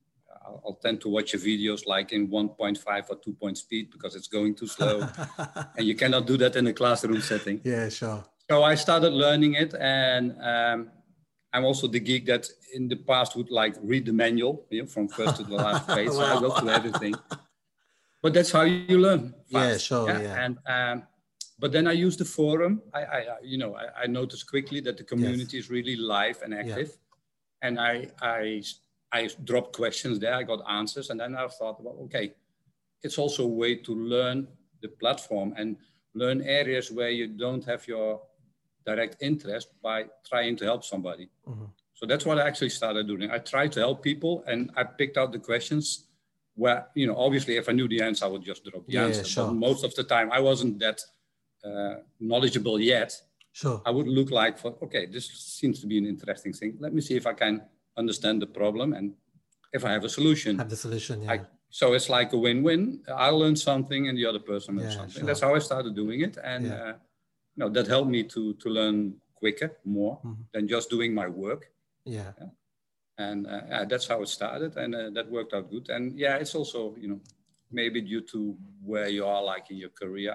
I'll, 0.46 0.62
I'll 0.64 0.74
tend 0.74 1.02
to 1.02 1.08
watch 1.08 1.34
your 1.34 1.42
videos 1.42 1.86
like 1.86 2.12
in 2.12 2.28
1.5 2.28 3.10
or 3.10 3.16
2 3.16 3.32
point 3.34 3.58
speed 3.58 3.90
because 3.90 4.14
it's 4.16 4.28
going 4.28 4.54
too 4.54 4.66
slow, 4.66 5.06
and 5.76 5.86
you 5.86 5.94
cannot 5.94 6.26
do 6.26 6.36
that 6.38 6.56
in 6.56 6.66
a 6.66 6.72
classroom 6.72 7.20
setting. 7.20 7.60
Yeah, 7.62 7.88
sure. 7.90 8.24
So 8.48 8.62
I 8.62 8.76
started 8.76 9.12
learning 9.12 9.54
it, 9.54 9.74
and 9.74 10.36
um, 10.40 10.90
I'm 11.52 11.64
also 11.64 11.86
the 11.86 12.00
geek 12.00 12.26
that 12.26 12.48
in 12.74 12.88
the 12.88 12.96
past 12.96 13.36
would 13.36 13.50
like 13.50 13.74
read 13.82 14.06
the 14.06 14.12
manual 14.12 14.64
you 14.70 14.82
know, 14.82 14.86
from 14.86 15.08
first 15.08 15.36
to 15.36 15.42
the 15.42 15.54
last 15.54 15.86
page. 15.96 16.08
wow. 16.08 16.14
So 16.14 16.24
I 16.24 16.40
go 16.40 16.50
through 16.50 16.70
everything. 16.70 17.14
But 18.22 18.34
that's 18.34 18.50
how 18.50 18.62
you 18.62 18.98
learn. 18.98 19.34
Fast. 19.52 19.52
Yeah, 19.52 19.76
sure. 19.78 20.08
Yeah. 20.08 20.20
yeah. 20.20 20.44
And 20.44 20.58
um, 20.66 21.06
but 21.58 21.72
then 21.72 21.86
I 21.86 21.92
use 21.92 22.16
the 22.16 22.24
forum. 22.24 22.82
I, 22.92 23.00
I 23.00 23.24
you 23.42 23.58
know, 23.58 23.76
I, 23.76 24.02
I, 24.02 24.06
noticed 24.06 24.48
quickly 24.48 24.80
that 24.80 24.96
the 24.96 25.04
community 25.04 25.56
yes. 25.56 25.64
is 25.64 25.70
really 25.70 25.96
live 25.96 26.42
and 26.42 26.52
active, 26.54 26.88
yeah. 26.88 27.68
and 27.68 27.80
I, 27.80 28.08
I, 28.20 28.62
I 29.12 29.30
dropped 29.44 29.74
questions 29.74 30.18
there. 30.18 30.34
I 30.34 30.42
got 30.42 30.60
answers, 30.68 31.10
and 31.10 31.18
then 31.18 31.34
I 31.34 31.46
thought, 31.48 31.82
well, 31.82 31.96
okay, 32.04 32.34
it's 33.02 33.18
also 33.18 33.44
a 33.44 33.48
way 33.48 33.76
to 33.76 33.94
learn 33.94 34.48
the 34.82 34.88
platform 34.88 35.54
and 35.56 35.76
learn 36.14 36.42
areas 36.42 36.90
where 36.90 37.10
you 37.10 37.26
don't 37.26 37.64
have 37.64 37.86
your 37.88 38.20
direct 38.84 39.16
interest 39.20 39.68
by 39.82 40.06
trying 40.28 40.56
to 40.56 40.64
help 40.64 40.84
somebody. 40.84 41.28
Mm-hmm. 41.48 41.64
So 41.94 42.06
that's 42.06 42.26
what 42.26 42.38
I 42.38 42.46
actually 42.46 42.70
started 42.70 43.06
doing. 43.06 43.30
I 43.30 43.38
tried 43.38 43.72
to 43.72 43.80
help 43.80 44.02
people, 44.02 44.44
and 44.46 44.70
I 44.76 44.84
picked 44.84 45.16
out 45.16 45.32
the 45.32 45.38
questions 45.38 46.05
where, 46.56 46.88
you 46.94 47.06
know, 47.06 47.16
obviously, 47.16 47.56
if 47.56 47.68
I 47.68 47.72
knew 47.72 47.88
the 47.88 48.02
answer, 48.02 48.24
I 48.24 48.28
would 48.28 48.42
just 48.42 48.64
drop 48.64 48.84
the 48.86 48.92
yeah, 48.92 49.06
answer. 49.06 49.24
Sure. 49.24 49.46
But 49.46 49.54
most 49.54 49.84
of 49.84 49.94
the 49.94 50.04
time, 50.04 50.28
I 50.32 50.40
wasn't 50.40 50.78
that 50.80 50.98
uh, 51.64 51.96
knowledgeable 52.18 52.80
yet, 52.80 53.12
sure. 53.52 53.80
I 53.86 53.90
would 53.90 54.08
look 54.08 54.30
like 54.30 54.58
for, 54.58 54.74
okay, 54.82 55.06
this 55.06 55.26
seems 55.60 55.80
to 55.82 55.86
be 55.86 55.98
an 55.98 56.06
interesting 56.06 56.52
thing. 56.52 56.76
Let 56.80 56.92
me 56.94 57.00
see 57.00 57.16
if 57.16 57.26
I 57.26 57.34
can 57.34 57.62
understand 57.96 58.40
the 58.40 58.46
problem 58.46 58.92
and 58.92 59.14
if 59.72 59.84
I 59.84 59.90
have 59.92 60.04
a 60.04 60.08
solution. 60.08 60.58
Have 60.58 60.70
the 60.70 60.76
solution, 60.76 61.22
yeah. 61.22 61.32
I, 61.32 61.40
so 61.68 61.92
it's 61.92 62.08
like 62.08 62.32
a 62.32 62.38
win-win. 62.38 63.02
I 63.14 63.28
learn 63.30 63.56
something 63.56 64.08
and 64.08 64.16
the 64.16 64.24
other 64.24 64.38
person 64.38 64.76
learns 64.76 64.94
yeah, 64.94 65.00
something. 65.00 65.20
Sure. 65.20 65.26
That's 65.26 65.40
how 65.40 65.54
I 65.54 65.58
started 65.58 65.94
doing 65.94 66.20
it. 66.22 66.38
And 66.42 66.66
yeah. 66.66 66.74
uh, 66.74 66.92
you 67.54 67.60
know, 67.64 67.68
that 67.70 67.86
helped 67.86 68.10
me 68.10 68.22
to, 68.22 68.54
to 68.54 68.68
learn 68.68 69.16
quicker, 69.34 69.76
more 69.84 70.18
mm-hmm. 70.24 70.42
than 70.52 70.68
just 70.68 70.88
doing 70.88 71.12
my 71.12 71.28
work. 71.28 71.70
Yeah. 72.04 72.32
yeah. 72.40 72.46
And 73.18 73.46
uh, 73.46 73.84
that's 73.88 74.06
how 74.06 74.20
it 74.22 74.28
started. 74.28 74.76
And 74.76 74.94
uh, 74.94 75.10
that 75.14 75.30
worked 75.30 75.54
out 75.54 75.70
good. 75.70 75.88
And 75.88 76.18
yeah, 76.18 76.36
it's 76.36 76.54
also, 76.54 76.94
you 76.98 77.08
know, 77.08 77.20
maybe 77.70 78.00
due 78.00 78.20
to 78.20 78.56
where 78.84 79.08
you 79.08 79.26
are 79.26 79.42
like 79.42 79.70
in 79.70 79.78
your 79.78 79.90
career 79.90 80.34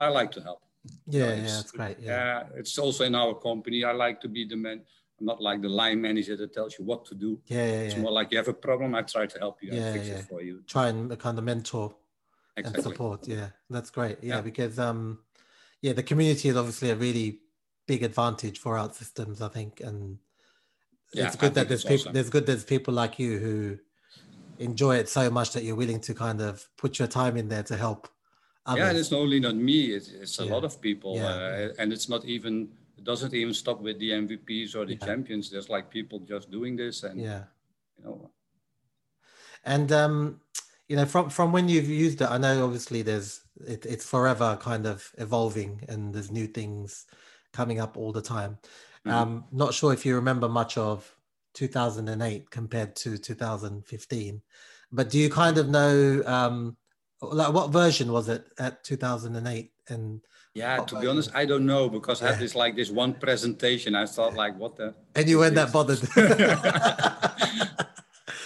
I 0.00 0.08
like 0.08 0.30
to 0.32 0.42
help. 0.42 0.62
Yeah, 1.06 1.34
yeah, 1.34 1.42
that's 1.42 1.70
great. 1.70 1.96
Yeah. 2.00 2.42
Uh, 2.42 2.56
it's 2.56 2.78
also 2.78 3.04
in 3.04 3.14
our 3.14 3.34
company. 3.34 3.84
I 3.84 3.92
like 3.92 4.20
to 4.22 4.28
be 4.28 4.46
the 4.46 4.56
man. 4.56 4.82
I'm 5.18 5.26
not 5.26 5.40
like 5.40 5.62
the 5.62 5.68
line 5.68 6.00
manager 6.00 6.36
that 6.36 6.52
tells 6.52 6.78
you 6.78 6.84
what 6.84 7.04
to 7.06 7.14
do. 7.14 7.40
Yeah, 7.46 7.66
yeah, 7.66 7.72
It's 7.82 7.96
more 7.96 8.10
like 8.10 8.32
you 8.32 8.38
have 8.38 8.48
a 8.48 8.54
problem. 8.54 8.94
I 8.94 9.02
try 9.02 9.26
to 9.26 9.38
help 9.38 9.62
you 9.62 9.70
yeah, 9.72 9.92
fix 9.92 10.08
yeah. 10.08 10.14
it 10.14 10.24
for 10.24 10.42
you. 10.42 10.62
Try 10.66 10.88
and 10.88 11.16
kind 11.18 11.38
of 11.38 11.44
mentor 11.44 11.94
exactly. 12.56 12.82
and 12.82 12.92
support. 12.92 13.28
Yeah, 13.28 13.48
that's 13.70 13.90
great. 13.90 14.18
Yeah, 14.22 14.36
yeah, 14.36 14.40
because 14.40 14.78
um, 14.78 15.20
yeah, 15.80 15.92
the 15.92 16.02
community 16.02 16.48
is 16.48 16.56
obviously 16.56 16.90
a 16.90 16.96
really 16.96 17.40
big 17.86 18.02
advantage 18.02 18.58
for 18.58 18.74
OutSystems, 18.76 19.40
I 19.40 19.48
think, 19.48 19.80
and 19.80 20.18
yeah, 21.14 21.26
it's 21.26 21.36
good 21.36 21.54
that 21.54 21.68
there's 21.68 21.84
people. 21.84 22.02
Awesome. 22.02 22.12
There's 22.12 22.30
good 22.30 22.46
there's 22.46 22.64
people 22.64 22.94
like 22.94 23.18
you 23.18 23.38
who 23.38 23.78
enjoy 24.58 24.96
it 24.96 25.08
so 25.08 25.30
much 25.30 25.52
that 25.52 25.64
you're 25.64 25.76
willing 25.76 26.00
to 26.00 26.14
kind 26.14 26.40
of 26.40 26.66
put 26.76 26.98
your 26.98 27.08
time 27.08 27.36
in 27.36 27.48
there 27.48 27.64
to 27.64 27.76
help 27.76 28.08
Others. 28.66 28.78
Yeah, 28.78 28.88
and 28.88 28.98
it's 28.98 29.10
not 29.10 29.18
only 29.18 29.40
not 29.40 29.56
me; 29.56 29.92
it's, 29.92 30.08
it's 30.08 30.38
a 30.38 30.44
yeah. 30.44 30.52
lot 30.52 30.64
of 30.64 30.80
people, 30.80 31.16
yeah. 31.16 31.26
uh, 31.26 31.68
and 31.78 31.92
it's 31.92 32.08
not 32.08 32.24
even 32.24 32.70
it 32.96 33.04
doesn't 33.04 33.34
even 33.34 33.52
stop 33.52 33.80
with 33.80 33.98
the 33.98 34.10
MVPs 34.10 34.74
or 34.74 34.86
the 34.86 34.94
yeah. 34.94 35.04
champions. 35.04 35.50
There's 35.50 35.68
like 35.68 35.90
people 35.90 36.20
just 36.20 36.50
doing 36.50 36.74
this, 36.74 37.02
and 37.02 37.20
yeah, 37.20 37.44
you 37.98 38.04
know. 38.04 38.30
And 39.64 39.92
um, 39.92 40.40
you 40.88 40.96
know, 40.96 41.04
from 41.04 41.28
from 41.28 41.52
when 41.52 41.68
you've 41.68 41.90
used 41.90 42.22
it, 42.22 42.30
I 42.30 42.38
know 42.38 42.64
obviously 42.64 43.02
there's 43.02 43.42
it, 43.66 43.84
it's 43.84 44.06
forever 44.08 44.56
kind 44.58 44.86
of 44.86 45.12
evolving, 45.18 45.82
and 45.90 46.14
there's 46.14 46.30
new 46.30 46.46
things 46.46 47.04
coming 47.52 47.80
up 47.80 47.98
all 47.98 48.12
the 48.12 48.22
time. 48.22 48.56
Mm-hmm. 49.06 49.16
Um, 49.16 49.44
not 49.52 49.74
sure 49.74 49.92
if 49.92 50.06
you 50.06 50.14
remember 50.14 50.48
much 50.48 50.78
of 50.78 51.14
2008 51.54 52.50
compared 52.50 52.96
to 52.96 53.18
2015, 53.18 54.42
but 54.90 55.10
do 55.10 55.18
you 55.18 55.30
kind 55.30 55.58
of 55.58 55.68
know? 55.68 56.22
Um, 56.24 56.76
like 57.32 57.52
what 57.52 57.70
version 57.70 58.12
was 58.12 58.28
it 58.28 58.46
at 58.58 58.84
2008 58.84 59.72
and 59.88 60.20
yeah 60.54 60.78
to 60.84 60.98
be 61.00 61.06
honest 61.06 61.30
i 61.34 61.44
don't 61.44 61.66
know 61.66 61.88
because 61.88 62.22
i 62.22 62.28
had 62.30 62.38
this 62.38 62.54
like 62.54 62.76
this 62.76 62.90
one 62.90 63.12
presentation 63.14 63.94
i 63.94 64.06
thought 64.06 64.34
like 64.34 64.56
what 64.58 64.76
the 64.76 64.94
and 65.14 65.28
you 65.28 65.38
weren't 65.38 65.54
that 65.54 65.72
bothered 65.72 66.00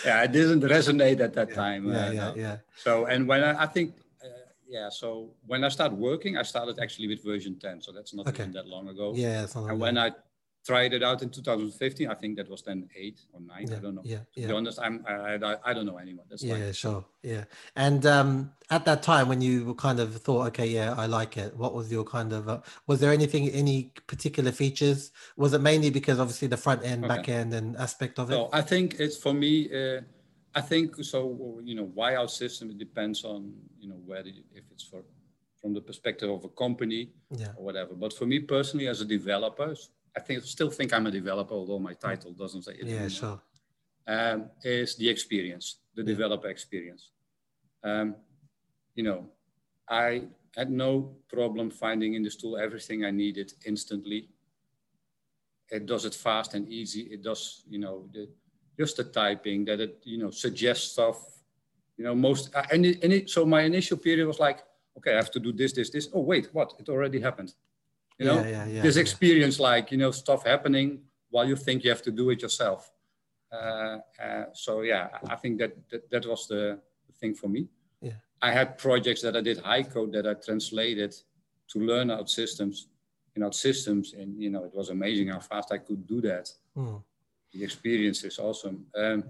yeah 0.05 0.23
it 0.23 0.33
didn't 0.33 0.62
resonate 0.62 1.21
at 1.21 1.35
that 1.35 1.49
yeah. 1.51 1.55
time 1.55 1.88
yeah 1.88 2.07
uh, 2.07 2.11
yeah 2.11 2.29
no. 2.29 2.35
yeah 2.37 2.57
so 2.77 3.07
and 3.07 3.29
when 3.29 3.42
i, 3.44 3.62
I 3.62 3.66
think 3.66 3.94
uh, 4.25 4.29
yeah 4.68 4.88
so 4.88 5.31
when 5.47 5.64
i 5.64 5.68
started 5.68 5.99
working 5.99 6.37
i 6.37 6.42
started 6.42 6.79
actually 6.81 7.09
with 7.09 7.25
version 7.25 7.59
10 7.59 7.83
so 7.83 7.92
that's 7.92 8.14
not 8.14 8.27
okay. 8.29 8.42
even 8.42 8.53
that 8.53 8.66
long 8.66 8.88
ago 8.88 9.12
yeah 9.14 9.47
and 9.55 9.81
when 9.81 9.99
i 9.99 10.11
tried 10.69 10.93
it 10.93 11.03
out 11.03 11.23
in 11.23 11.31
2015. 11.31 12.09
I 12.09 12.15
think 12.15 12.37
that 12.37 12.49
was 12.49 12.63
then 12.63 12.89
eight 12.95 13.21
or 13.33 13.41
nine. 13.41 13.67
Yeah, 13.69 13.77
I 13.77 13.81
don't 13.81 13.95
know. 13.95 14.03
Yeah, 14.05 14.19
yeah. 14.35 14.43
To 14.43 14.49
be 14.49 14.55
honest, 14.55 14.79
I'm 14.79 15.03
I, 15.09 15.37
I, 15.37 15.57
I 15.65 15.73
don't 15.73 15.87
know 15.87 15.97
anyone. 15.97 16.27
That's 16.29 16.45
yeah, 16.45 16.57
like, 16.57 16.75
sure. 16.75 17.05
Yeah. 17.23 17.45
And 17.75 18.05
um, 18.05 18.53
at 18.71 18.85
that 18.85 19.03
time, 19.03 19.29
when 19.29 19.41
you 19.41 19.75
kind 19.77 19.99
of 19.99 20.15
thought, 20.27 20.47
okay, 20.49 20.67
yeah, 20.67 20.95
I 20.95 21.07
like 21.07 21.39
it. 21.39 21.57
What 21.57 21.73
was 21.75 21.91
your 21.91 22.05
kind 22.05 22.35
of 22.35 22.49
uh, 22.49 22.61
was 22.87 23.01
there 23.01 23.13
anything, 23.13 23.49
any 23.49 23.93
particular 24.07 24.53
features? 24.53 25.11
Was 25.39 25.55
it 25.55 25.63
mainly 25.63 25.89
because 25.89 26.21
obviously 26.21 26.49
the 26.49 26.59
front 26.59 26.85
end, 26.85 27.05
okay. 27.05 27.15
back 27.15 27.29
end, 27.31 27.55
and 27.55 27.75
aspect 27.79 28.19
of 28.19 28.31
it? 28.31 28.35
No, 28.35 28.51
I 28.53 28.61
think 28.61 28.97
it's 29.01 29.17
for 29.17 29.33
me. 29.33 29.53
Uh, 29.73 30.03
I 30.55 30.61
think 30.61 31.03
so. 31.03 31.61
You 31.65 31.77
know, 31.77 31.89
why 31.95 32.13
OutSystem 32.13 32.71
it 32.71 32.79
depends 32.79 33.25
on 33.25 33.55
you 33.81 33.89
know 33.89 34.01
whether 34.05 34.29
if 34.61 34.65
it's 34.71 34.83
for 34.83 35.03
from 35.61 35.75
the 35.75 35.81
perspective 35.81 36.31
of 36.31 36.45
a 36.45 36.49
company 36.51 37.11
yeah. 37.31 37.49
or 37.57 37.65
whatever. 37.65 37.95
But 37.95 38.13
for 38.13 38.27
me 38.27 38.39
personally, 38.39 38.87
as 38.87 39.01
a 39.01 39.05
developer, 39.05 39.75
I 40.16 40.21
think 40.21 40.42
still 40.44 40.71
think 40.71 40.92
I'm 40.92 41.07
a 41.07 41.11
developer, 41.11 41.55
although 41.55 41.79
my 41.79 41.94
title 41.94 42.33
doesn't 42.33 42.62
say 42.62 42.73
it. 42.73 42.87
Yeah, 42.87 42.94
anymore, 42.94 43.11
sure. 43.11 43.42
Um, 44.07 44.51
is 44.62 44.97
the 44.97 45.09
experience, 45.09 45.81
the 45.94 46.03
yeah. 46.03 46.09
developer 46.09 46.49
experience. 46.49 47.11
Um, 47.85 48.16
you 48.94 49.05
know, 49.05 49.29
I 49.88 50.25
had 50.57 50.71
no 50.71 51.16
problem 51.29 51.71
finding 51.71 52.14
in 52.14 52.23
this 52.23 52.37
tool 52.37 52.57
everything 52.57 53.05
I 53.05 53.11
needed 53.11 53.53
instantly. 53.66 54.31
It 55.71 55.87
does 55.87 56.05
it 56.05 56.14
fast 56.14 56.55
and 56.55 56.66
easy. 56.68 57.03
It 57.03 57.23
does, 57.23 57.64
you 57.68 57.79
know, 57.79 58.09
the, 58.12 58.29
just 58.79 58.97
the 58.97 59.05
typing 59.05 59.66
that 59.66 59.81
it, 59.81 60.01
you 60.05 60.18
know, 60.18 60.31
suggests 60.31 60.92
stuff. 60.92 61.18
You 61.99 62.05
know, 62.05 62.14
most 62.14 62.51
and, 62.73 62.87
it, 62.87 63.05
and 63.05 63.12
it, 63.12 63.29
so 63.29 63.44
my 63.44 63.62
initial 63.62 63.99
period 63.99 64.27
was 64.27 64.38
like, 64.38 64.61
okay, 64.97 65.12
I 65.12 65.16
have 65.16 65.31
to 65.33 65.40
do 65.40 65.53
this, 65.53 65.73
this, 65.73 65.90
this. 65.90 66.09
Oh 66.14 66.21
wait, 66.21 66.49
what? 66.53 66.73
It 66.79 66.88
already 66.88 67.21
happened 67.21 67.53
you 68.19 68.27
know 68.27 68.43
yeah, 68.43 68.49
yeah, 68.49 68.67
yeah, 68.67 68.83
this 68.83 68.97
experience 68.97 69.61
like 69.61 69.91
you 69.93 69.99
know 69.99 70.11
stuff 70.11 70.45
happening 70.45 71.01
while 71.31 71.47
you 71.47 71.57
think 71.57 71.85
you 71.85 71.91
have 71.91 72.03
to 72.03 72.11
do 72.11 72.31
it 72.31 72.43
yourself. 72.43 72.91
Uh, 73.51 73.99
uh, 74.23 74.45
so 74.53 74.83
yeah 74.83 75.09
i 75.29 75.35
think 75.35 75.59
that, 75.59 75.73
that 75.91 76.11
that 76.11 76.27
was 76.27 76.47
the 76.49 76.79
thing 77.19 77.35
for 77.35 77.49
me. 77.49 77.67
Yeah. 78.03 78.21
I 78.43 78.51
had 78.53 78.77
projects 78.77 79.23
that 79.23 79.37
i 79.37 79.41
did 79.41 79.59
high 79.59 79.83
code 79.83 80.13
that 80.13 80.27
i 80.27 80.35
translated 80.35 81.15
to 81.73 81.79
learn 81.79 82.09
OutSystems 82.09 82.77
in 83.35 83.43
OutSystems 83.43 84.07
and 84.21 84.37
you 84.43 84.51
know 84.51 84.65
it 84.65 84.75
was 84.75 84.91
amazing 84.91 85.29
how 85.29 85.41
fast 85.41 85.73
i 85.73 85.79
could 85.79 86.07
do 86.07 86.21
that. 86.21 86.53
Mm. 86.77 87.03
the 87.53 87.65
experience 87.65 88.23
is 88.25 88.39
awesome. 88.39 88.85
Um, 88.95 89.25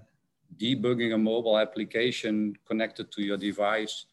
debugging 0.57 1.13
a 1.13 1.17
mobile 1.17 1.57
application 1.57 2.55
connected 2.65 3.11
to 3.13 3.21
your 3.21 3.37
device 3.37 4.05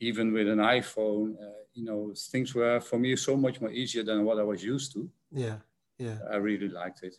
even 0.00 0.32
with 0.32 0.48
an 0.48 0.58
iphone 0.78 1.34
uh, 1.44 1.63
you 1.74 1.84
know, 1.84 2.12
things 2.16 2.54
were 2.54 2.80
for 2.80 2.98
me 2.98 3.16
so 3.16 3.36
much 3.36 3.60
more 3.60 3.70
easier 3.70 4.02
than 4.02 4.24
what 4.24 4.38
I 4.38 4.42
was 4.42 4.62
used 4.62 4.92
to. 4.94 5.10
Yeah, 5.32 5.56
yeah. 5.98 6.18
I 6.30 6.36
really 6.36 6.68
liked 6.68 7.02
it. 7.02 7.16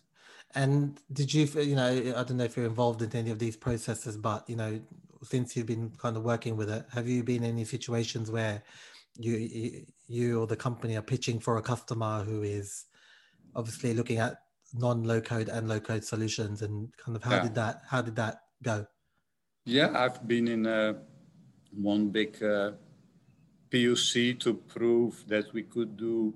And 0.53 0.99
did 1.11 1.33
you, 1.33 1.45
you 1.61 1.75
know, 1.75 1.87
I 1.87 2.23
don't 2.23 2.37
know 2.37 2.45
if 2.45 2.55
you're 2.55 2.65
involved 2.65 3.01
in 3.01 3.13
any 3.15 3.31
of 3.31 3.39
these 3.39 3.57
processes, 3.57 4.15
but 4.15 4.49
you 4.49 4.55
know, 4.55 4.79
since 5.23 5.55
you've 5.55 5.65
been 5.65 5.91
kind 5.97 6.15
of 6.15 6.23
working 6.23 6.55
with 6.55 6.69
it, 6.69 6.85
have 6.93 7.07
you 7.07 7.23
been 7.23 7.43
in 7.43 7.51
any 7.51 7.65
situations 7.65 8.31
where 8.31 8.63
you 9.17 9.85
you 10.07 10.39
or 10.41 10.47
the 10.47 10.55
company 10.55 10.95
are 10.95 11.01
pitching 11.01 11.39
for 11.39 11.57
a 11.57 11.61
customer 11.61 12.23
who 12.23 12.43
is 12.43 12.85
obviously 13.55 13.93
looking 13.93 14.19
at 14.19 14.37
non-low 14.73 15.21
code 15.21 15.49
and 15.49 15.67
low 15.67 15.79
code 15.79 16.03
solutions, 16.03 16.61
and 16.61 16.89
kind 16.97 17.15
of 17.15 17.23
how 17.23 17.35
yeah. 17.35 17.43
did 17.43 17.55
that 17.55 17.81
how 17.87 18.01
did 18.01 18.15
that 18.15 18.41
go? 18.63 18.85
Yeah, 19.65 19.91
I've 19.95 20.27
been 20.27 20.47
in 20.47 20.67
uh, 20.67 20.93
one 21.71 22.09
big 22.09 22.41
uh, 22.43 22.71
POC 23.75 24.39
to 24.39 24.53
prove 24.53 25.25
that 25.27 25.51
we 25.53 25.63
could 25.63 25.97
do 25.97 26.33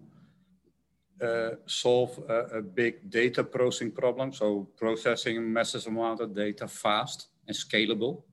uh, 1.22 1.52
solve 1.66 2.20
a, 2.28 2.60
a, 2.60 2.62
big 2.62 3.10
data 3.10 3.44
processing 3.44 3.92
problem. 3.92 4.32
So 4.34 4.68
processing 4.78 5.52
massive 5.52 5.88
amount 5.88 6.22
of 6.22 6.34
data 6.34 6.68
fast 6.68 7.28
and 7.48 7.56
scalable 7.56 8.24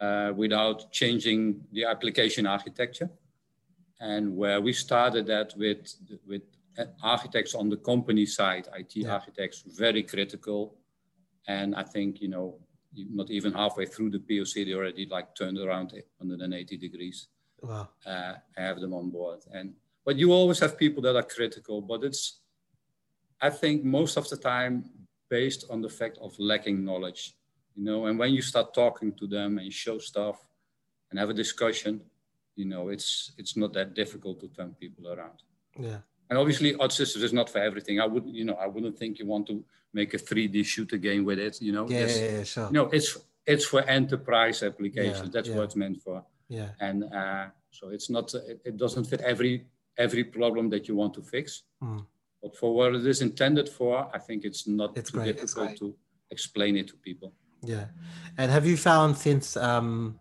uh, 0.00 0.32
without 0.36 0.92
changing 0.92 1.62
the 1.72 1.84
application 1.84 2.46
architecture. 2.46 3.10
And 4.00 4.36
where 4.36 4.60
we 4.60 4.72
started 4.72 5.26
that 5.28 5.54
with, 5.56 5.94
with 6.26 6.42
architects 7.02 7.54
on 7.54 7.68
the 7.68 7.78
company 7.78 8.26
side, 8.26 8.68
IT 8.76 8.96
yeah. 8.96 9.14
architects, 9.14 9.64
very 9.66 10.02
critical. 10.02 10.76
And 11.46 11.74
I 11.74 11.84
think, 11.84 12.20
you 12.20 12.28
know, 12.28 12.58
not 12.94 13.30
even 13.30 13.52
halfway 13.52 13.86
through 13.86 14.10
the 14.10 14.18
POC, 14.18 14.66
they 14.66 14.74
already 14.74 15.06
like 15.06 15.34
turned 15.34 15.58
around 15.58 15.92
180 16.18 16.76
degrees. 16.76 17.28
Wow. 17.64 17.88
Uh, 18.06 18.34
have 18.56 18.80
them 18.80 18.94
on 18.94 19.10
board. 19.10 19.40
And 19.52 19.74
but 20.04 20.16
you 20.16 20.32
always 20.32 20.60
have 20.60 20.76
people 20.76 21.02
that 21.02 21.16
are 21.16 21.22
critical, 21.22 21.80
but 21.80 22.04
it's 22.04 22.40
I 23.40 23.50
think 23.50 23.84
most 23.84 24.16
of 24.16 24.28
the 24.28 24.36
time 24.36 24.84
based 25.28 25.64
on 25.70 25.80
the 25.80 25.88
fact 25.88 26.18
of 26.20 26.38
lacking 26.38 26.84
knowledge. 26.84 27.34
You 27.76 27.84
know, 27.84 28.06
and 28.06 28.18
when 28.18 28.32
you 28.32 28.42
start 28.42 28.72
talking 28.72 29.12
to 29.14 29.26
them 29.26 29.58
and 29.58 29.72
show 29.72 29.98
stuff 29.98 30.46
and 31.10 31.18
have 31.18 31.30
a 31.30 31.34
discussion, 31.34 32.00
you 32.54 32.66
know, 32.66 32.88
it's 32.88 33.32
it's 33.36 33.56
not 33.56 33.72
that 33.72 33.94
difficult 33.94 34.40
to 34.40 34.48
turn 34.48 34.74
people 34.74 35.08
around. 35.12 35.42
Yeah. 35.78 35.98
And 36.30 36.38
obviously, 36.38 36.72
OutSystems 36.74 37.22
is 37.22 37.32
not 37.32 37.50
for 37.50 37.58
everything. 37.58 38.00
I 38.00 38.06
wouldn't, 38.06 38.34
you 38.34 38.44
know, 38.44 38.54
I 38.54 38.66
wouldn't 38.66 38.96
think 38.96 39.18
you 39.18 39.26
want 39.26 39.46
to 39.48 39.64
make 39.92 40.14
a 40.14 40.18
3D 40.18 40.64
shooter 40.64 40.96
game 40.96 41.24
with 41.24 41.38
it. 41.38 41.60
You 41.60 41.72
know, 41.72 41.88
yeah, 41.88 42.06
yeah, 42.06 42.30
yeah, 42.30 42.42
sure. 42.44 42.66
You 42.66 42.72
know, 42.72 42.86
it's 42.86 43.18
it's 43.46 43.66
for 43.66 43.82
enterprise 43.82 44.62
applications. 44.62 45.28
Yeah, 45.28 45.30
That's 45.32 45.48
yeah. 45.48 45.56
what 45.56 45.64
it's 45.64 45.76
meant 45.76 46.00
for. 46.02 46.24
Yeah. 46.48 46.70
And 46.80 47.04
uh, 47.04 47.46
so 47.70 47.88
it's 47.88 48.10
not. 48.10 48.32
It, 48.34 48.60
it, 48.64 48.76
doesn't 48.76 49.04
fit 49.04 49.20
every 49.20 49.66
every 49.98 50.24
problem 50.24 50.68
that 50.70 50.88
you 50.88 50.96
want 50.96 51.14
to 51.14 51.22
fix. 51.22 51.62
Mm. 51.82 52.06
But 52.42 52.56
for 52.56 52.74
what 52.74 52.94
it 52.94 53.06
is 53.06 53.22
intended 53.22 53.68
for, 53.68 54.08
I 54.14 54.18
think 54.18 54.44
it's 54.44 54.66
not 54.68 54.96
it's 54.96 55.10
too 55.10 55.18
great. 55.18 55.36
difficult 55.36 55.76
to 55.78 55.94
explain 56.30 56.76
it 56.76 56.88
to 56.88 56.96
people. 56.96 57.32
Yeah. 57.62 57.86
And 58.36 58.50
have 58.50 58.66
you 58.66 58.76
found 58.76 59.16
since 59.16 59.56
um, 59.56 60.18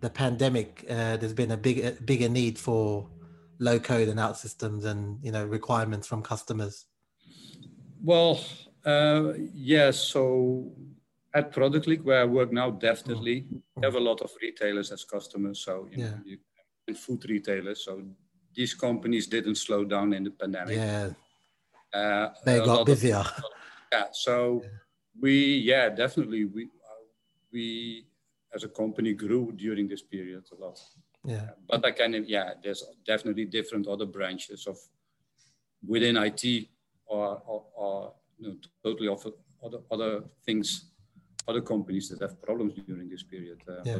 the 0.00 0.08
pandemic, 0.08 0.86
uh, 0.88 1.18
there's 1.18 1.34
been 1.34 1.50
a 1.50 1.56
big, 1.56 2.06
bigger 2.06 2.28
need 2.28 2.58
for 2.58 3.10
low 3.58 3.78
code 3.78 4.08
and 4.08 4.18
OutSystems 4.18 4.84
and 4.84 5.18
you 5.22 5.30
know 5.30 5.44
requirements 5.44 6.06
from 6.06 6.22
customers? 6.22 6.86
Well, 8.02 8.40
uh, 8.84 9.34
yes. 9.54 9.98
So 9.98 10.72
at 11.34 11.52
Product 11.52 11.86
League, 11.86 12.02
where 12.02 12.22
I 12.22 12.24
work 12.24 12.52
now, 12.52 12.70
definitely 12.70 13.42
mm. 13.42 13.62
we 13.76 13.84
have 13.84 13.94
a 13.94 14.00
lot 14.00 14.20
of 14.20 14.30
retailers 14.42 14.90
as 14.90 15.04
customers. 15.04 15.60
So 15.60 15.88
you 15.90 15.98
know, 15.98 16.14
you, 16.24 16.38
and 16.88 16.98
food 16.98 17.24
retailers. 17.28 17.84
So 17.84 18.02
these 18.54 18.74
companies 18.74 19.26
didn't 19.26 19.56
slow 19.56 19.84
down 19.84 20.12
in 20.12 20.24
the 20.24 20.30
pandemic. 20.30 20.76
Yeah, 20.76 21.10
uh, 21.92 22.28
they 22.44 22.58
got 22.58 22.86
busier. 22.86 23.16
Of, 23.16 23.44
yeah. 23.92 24.04
So 24.12 24.62
yeah. 24.62 24.68
we, 25.20 25.56
yeah, 25.58 25.88
definitely 25.88 26.44
we 26.46 26.64
uh, 26.64 27.04
we 27.52 28.06
as 28.54 28.64
a 28.64 28.68
company 28.68 29.12
grew 29.14 29.52
during 29.52 29.88
this 29.88 30.02
period 30.02 30.44
a 30.52 30.60
lot. 30.60 30.78
Yeah. 31.24 31.50
But 31.68 31.84
I 31.84 31.92
can, 31.92 32.24
yeah, 32.26 32.54
there's 32.62 32.84
definitely 33.06 33.44
different 33.44 33.86
other 33.86 34.06
branches 34.06 34.66
of 34.66 34.78
within 35.86 36.16
IT 36.16 36.68
or, 37.06 37.42
or, 37.46 37.64
or 37.76 38.14
you 38.38 38.48
know, 38.48 38.56
totally 38.82 39.08
other, 39.08 39.78
other 39.90 40.24
things, 40.44 40.90
other 41.48 41.60
companies 41.60 42.08
that 42.08 42.20
have 42.20 42.40
problems 42.42 42.74
during 42.86 43.08
this 43.08 43.22
period. 43.22 43.58
Uh, 43.68 43.82
yeah. 43.84 43.98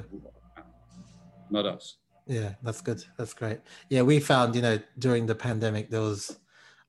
Not 1.51 1.67
us. 1.67 1.97
Yeah, 2.27 2.55
that's 2.63 2.81
good. 2.81 3.05
That's 3.19 3.35
great. 3.35 3.61
Yeah, 3.89 4.03
we 4.03 4.21
found, 4.21 4.55
you 4.55 4.63
know, 4.63 4.79
during 4.99 5.27
the 5.27 5.35
pandemic, 5.35 5.91
there 5.91 6.01
was 6.01 6.39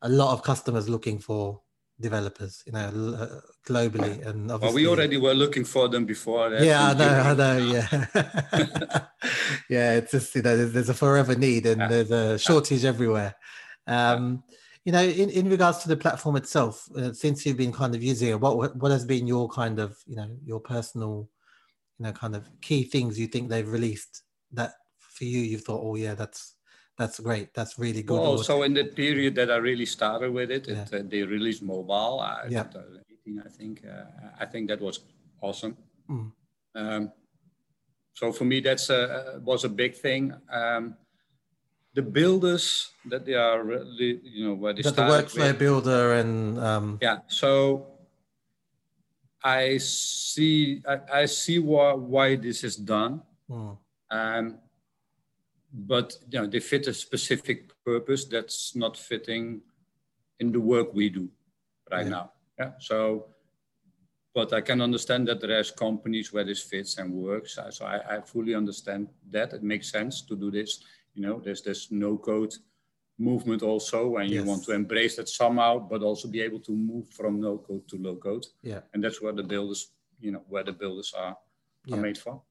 a 0.01 0.09
lot 0.09 0.33
of 0.33 0.43
customers 0.43 0.87
looking 0.87 1.17
for 1.19 1.61
developers, 1.99 2.63
you 2.65 2.73
know, 2.73 2.87
uh, 3.17 3.39
globally. 3.67 4.25
And 4.25 4.51
obviously, 4.51 4.59
well, 4.59 4.73
we 4.73 4.87
already 4.87 5.17
were 5.17 5.33
looking 5.33 5.63
for 5.63 5.87
them 5.87 6.05
before. 6.05 6.53
Yeah, 6.55 6.89
I 6.89 6.93
know, 6.93 7.07
I 7.07 7.33
know. 7.33 7.57
Yeah, 7.57 7.87
yeah. 9.69 9.93
It's 9.93 10.11
just 10.11 10.35
you 10.35 10.41
know, 10.41 10.57
there's, 10.57 10.73
there's, 10.73 10.89
a 10.89 10.93
forever 10.93 11.35
need, 11.35 11.65
and 11.65 11.81
there's 11.89 12.11
a 12.11 12.37
shortage 12.37 12.85
everywhere. 12.85 13.35
Um, 13.87 14.43
you 14.85 14.91
know, 14.91 15.03
in, 15.03 15.29
in 15.29 15.49
regards 15.49 15.79
to 15.79 15.87
the 15.87 15.97
platform 15.97 16.35
itself, 16.35 16.87
uh, 16.97 17.13
since 17.13 17.45
you've 17.45 17.57
been 17.57 17.71
kind 17.71 17.93
of 17.93 18.01
using 18.01 18.29
it, 18.29 18.39
what 18.39 18.75
what 18.75 18.91
has 18.91 19.05
been 19.05 19.27
your 19.27 19.47
kind 19.49 19.79
of 19.79 19.97
you 20.07 20.15
know 20.15 20.29
your 20.43 20.59
personal, 20.59 21.29
you 21.99 22.05
know, 22.05 22.11
kind 22.11 22.35
of 22.35 22.49
key 22.61 22.83
things 22.83 23.19
you 23.19 23.27
think 23.27 23.49
they've 23.49 23.67
released 23.67 24.23
that 24.53 24.73
for 24.99 25.25
you 25.25 25.39
you 25.39 25.57
thought, 25.57 25.81
oh 25.83 25.95
yeah, 25.95 26.15
that's 26.15 26.55
that's 26.97 27.19
great. 27.19 27.53
That's 27.53 27.77
really 27.77 28.03
good. 28.03 28.19
Well, 28.19 28.37
so 28.39 28.63
in 28.63 28.73
the 28.73 28.85
period 28.85 29.35
that 29.35 29.51
I 29.51 29.57
really 29.57 29.85
started 29.85 30.31
with 30.31 30.51
it, 30.51 30.67
yeah. 30.67 30.85
it 30.91 30.93
uh, 30.93 31.03
they 31.07 31.23
released 31.23 31.63
mobile. 31.63 32.19
Uh, 32.19 32.47
yeah. 32.49 32.63
2018, 32.63 33.43
I 33.45 33.49
think. 33.49 33.83
Uh, 33.85 34.03
I 34.39 34.45
think 34.45 34.67
that 34.69 34.81
was 34.81 34.99
awesome. 35.41 35.77
Mm. 36.09 36.31
Um, 36.75 37.11
so 38.13 38.31
for 38.31 38.45
me, 38.45 38.59
that's 38.59 38.89
a, 38.89 39.39
was 39.43 39.63
a 39.63 39.69
big 39.69 39.95
thing. 39.95 40.33
Um, 40.51 40.95
the 41.93 42.01
builders 42.01 42.91
that 43.05 43.25
they 43.25 43.33
are, 43.33 43.63
really, 43.63 44.19
you 44.23 44.45
know, 44.47 44.53
where 44.53 44.73
they 44.73 44.81
that 44.81 44.95
the 44.95 45.01
workflow 45.01 45.47
with, 45.47 45.59
builder 45.59 46.13
and 46.13 46.59
um... 46.59 46.99
yeah. 47.01 47.19
So 47.27 47.87
I 49.43 49.77
see, 49.77 50.81
I, 50.87 51.21
I 51.21 51.25
see 51.25 51.59
why 51.59 51.93
why 51.93 52.35
this 52.35 52.63
is 52.63 52.75
done. 52.75 53.21
Mm. 53.49 53.77
Um, 54.09 54.57
but 55.73 56.17
you 56.29 56.39
know 56.39 56.47
they 56.47 56.59
fit 56.59 56.87
a 56.87 56.93
specific 56.93 57.71
purpose 57.85 58.25
that's 58.25 58.75
not 58.75 58.97
fitting 58.97 59.61
in 60.39 60.51
the 60.51 60.59
work 60.59 60.93
we 60.93 61.09
do 61.09 61.29
right 61.91 62.03
yeah. 62.03 62.09
now 62.09 62.31
yeah 62.59 62.71
so 62.79 63.27
but 64.33 64.51
i 64.53 64.59
can 64.59 64.81
understand 64.81 65.27
that 65.27 65.39
there's 65.39 65.71
companies 65.71 66.33
where 66.33 66.43
this 66.43 66.61
fits 66.61 66.97
and 66.97 67.13
works 67.13 67.57
so 67.69 67.85
I, 67.85 68.17
I 68.17 68.21
fully 68.21 68.53
understand 68.53 69.07
that 69.29 69.53
it 69.53 69.63
makes 69.63 69.91
sense 69.91 70.21
to 70.23 70.35
do 70.35 70.51
this 70.51 70.83
you 71.13 71.21
know 71.21 71.39
there's 71.39 71.61
this 71.61 71.91
no 71.91 72.17
code 72.17 72.53
movement 73.17 73.61
also 73.61 74.17
and 74.17 74.29
you 74.29 74.39
yes. 74.39 74.47
want 74.47 74.63
to 74.63 74.71
embrace 74.71 75.15
that 75.15 75.29
somehow 75.29 75.77
but 75.77 76.01
also 76.01 76.27
be 76.27 76.41
able 76.41 76.59
to 76.59 76.71
move 76.71 77.07
from 77.09 77.39
no 77.39 77.57
code 77.57 77.87
to 77.87 77.97
low 77.97 78.15
code 78.15 78.45
yeah 78.63 78.79
and 78.93 79.03
that's 79.03 79.21
where 79.21 79.33
the 79.33 79.43
builders 79.43 79.91
you 80.19 80.31
know 80.31 80.43
where 80.47 80.63
the 80.63 80.71
builders 80.71 81.13
are, 81.15 81.37
yeah. 81.85 81.95
are 81.95 81.99
made 81.99 82.17
for 82.17 82.41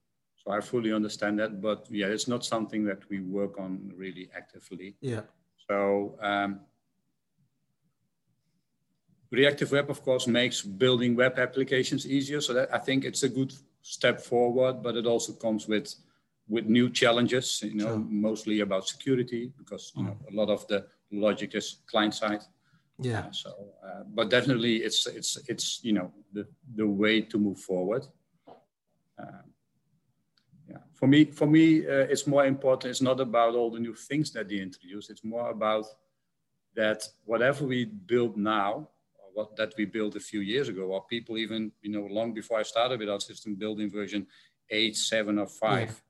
so 0.45 0.53
I 0.53 0.61
fully 0.61 0.93
understand 0.93 1.39
that, 1.39 1.61
but 1.61 1.87
yeah, 1.91 2.07
it's 2.07 2.27
not 2.27 2.45
something 2.45 2.85
that 2.85 3.09
we 3.11 3.21
work 3.21 3.59
on 3.59 3.93
really 3.95 4.31
actively. 4.35 4.97
Yeah. 5.01 5.23
So 5.69 6.17
um, 6.23 6.61
reactive 9.31 9.71
web, 9.71 9.91
of 9.91 10.03
course, 10.03 10.27
makes 10.27 10.63
building 10.63 11.15
web 11.15 11.39
applications 11.39 12.07
easier. 12.07 12.41
So 12.41 12.55
that 12.55 12.75
I 12.75 12.79
think 12.79 13.05
it's 13.05 13.23
a 13.23 13.29
good 13.29 13.53
step 13.83 14.19
forward, 14.21 14.83
but 14.83 14.97
it 14.97 15.07
also 15.07 15.35
comes 15.35 15.69
with 15.69 15.95
with 16.51 16.67
new 16.67 16.91
challenges. 16.91 17.63
You 17.63 17.77
know, 17.77 17.87
sure. 17.87 18.07
mostly 18.09 18.61
about 18.61 18.87
security 18.89 19.53
because 19.57 19.93
you 19.97 20.03
know 20.03 20.17
a 20.31 20.35
lot 20.35 20.51
of 20.51 20.67
the 20.67 20.87
logic 21.11 21.55
is 21.55 21.79
client 21.87 22.15
side. 22.15 22.43
Yeah. 22.99 23.21
Uh, 23.21 23.33
so, 23.33 23.51
uh, 23.87 24.03
but 24.15 24.29
definitely, 24.29 24.77
it's 24.77 25.07
it's 25.07 25.39
it's 25.49 25.81
you 25.83 25.93
know 25.93 26.13
the 26.33 26.47
the 26.75 26.87
way 26.87 27.23
to 27.23 27.39
move 27.39 27.59
forward. 27.59 28.07
Uh, 29.19 29.45
yeah. 30.69 30.83
For 30.93 31.07
me, 31.07 31.25
for 31.25 31.47
me, 31.47 31.87
uh, 31.87 32.07
it's 32.13 32.27
more 32.27 32.45
important. 32.47 32.91
It's 32.91 33.03
not 33.03 33.21
about 33.21 33.55
all 33.55 33.71
the 33.71 33.81
new 33.81 33.95
things 33.95 34.33
that 34.33 34.49
they 34.49 34.61
introduce. 34.61 35.09
It's 35.09 35.25
more 35.25 35.51
about 35.51 35.87
that 36.77 37.03
whatever 37.25 37.65
we 37.65 37.85
build 37.85 38.37
now, 38.37 38.89
or 39.19 39.27
what 39.33 39.57
that 39.57 39.73
we 39.79 39.85
built 39.85 40.17
a 40.17 40.21
few 40.21 40.41
years 40.41 40.69
ago, 40.69 40.83
or 40.83 41.05
people 41.07 41.39
even 41.39 41.73
you 41.81 41.91
know 41.91 42.07
long 42.11 42.35
before 42.35 42.59
I 42.59 42.65
started 42.65 42.99
with 43.01 43.09
OutSystems 43.09 43.59
building 43.59 43.91
version 43.91 44.27
eight, 44.71 44.97
seven, 44.97 45.39
or 45.39 45.47
five, 45.47 45.89
yeah. 45.89 46.10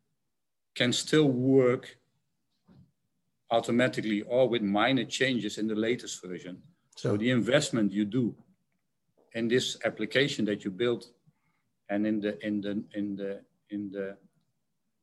Can 0.80 0.92
still 0.94 1.28
work 1.28 1.84
automatically 3.50 4.22
or 4.22 4.48
with 4.48 4.62
minor 4.62 5.04
changes 5.04 5.58
in 5.58 5.66
the 5.72 5.74
latest 5.88 6.14
version. 6.24 6.54
So 6.96 7.18
the 7.18 7.30
investment 7.30 7.92
you 7.92 8.06
do 8.06 8.34
in 9.34 9.46
this 9.46 9.66
application 9.84 10.46
that 10.46 10.64
you 10.64 10.70
built 10.70 11.02
and 11.90 12.06
in 12.10 12.16
the 12.24 12.32
in 12.46 12.54
the 12.64 12.72
in 12.98 13.06
the 13.20 13.32
in 13.74 13.82
the 13.94 14.06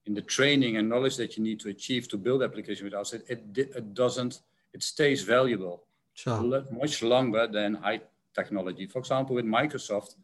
in 0.07 0.13
the 0.15 0.25
training 0.35 0.77
and 0.77 0.89
knowledge 0.89 1.17
that 1.17 1.31
you 1.35 1.43
need 1.43 1.59
to 1.59 1.69
achieve 1.75 2.03
to 2.07 2.17
build 2.17 2.41
application 2.41 2.83
with 2.85 2.97
us, 3.01 3.13
it, 3.13 3.23
it, 3.33 3.41
it 3.57 3.93
doesn't, 3.93 4.33
it 4.73 4.81
stays 4.81 5.21
valuable 5.21 5.83
sure. 6.13 6.63
much 6.71 7.03
longer 7.03 7.45
than 7.45 7.69
high 7.73 7.99
technology. 8.33 8.85
For 8.87 8.99
example, 8.99 9.35
with 9.35 9.45
Microsoft, 9.45 10.15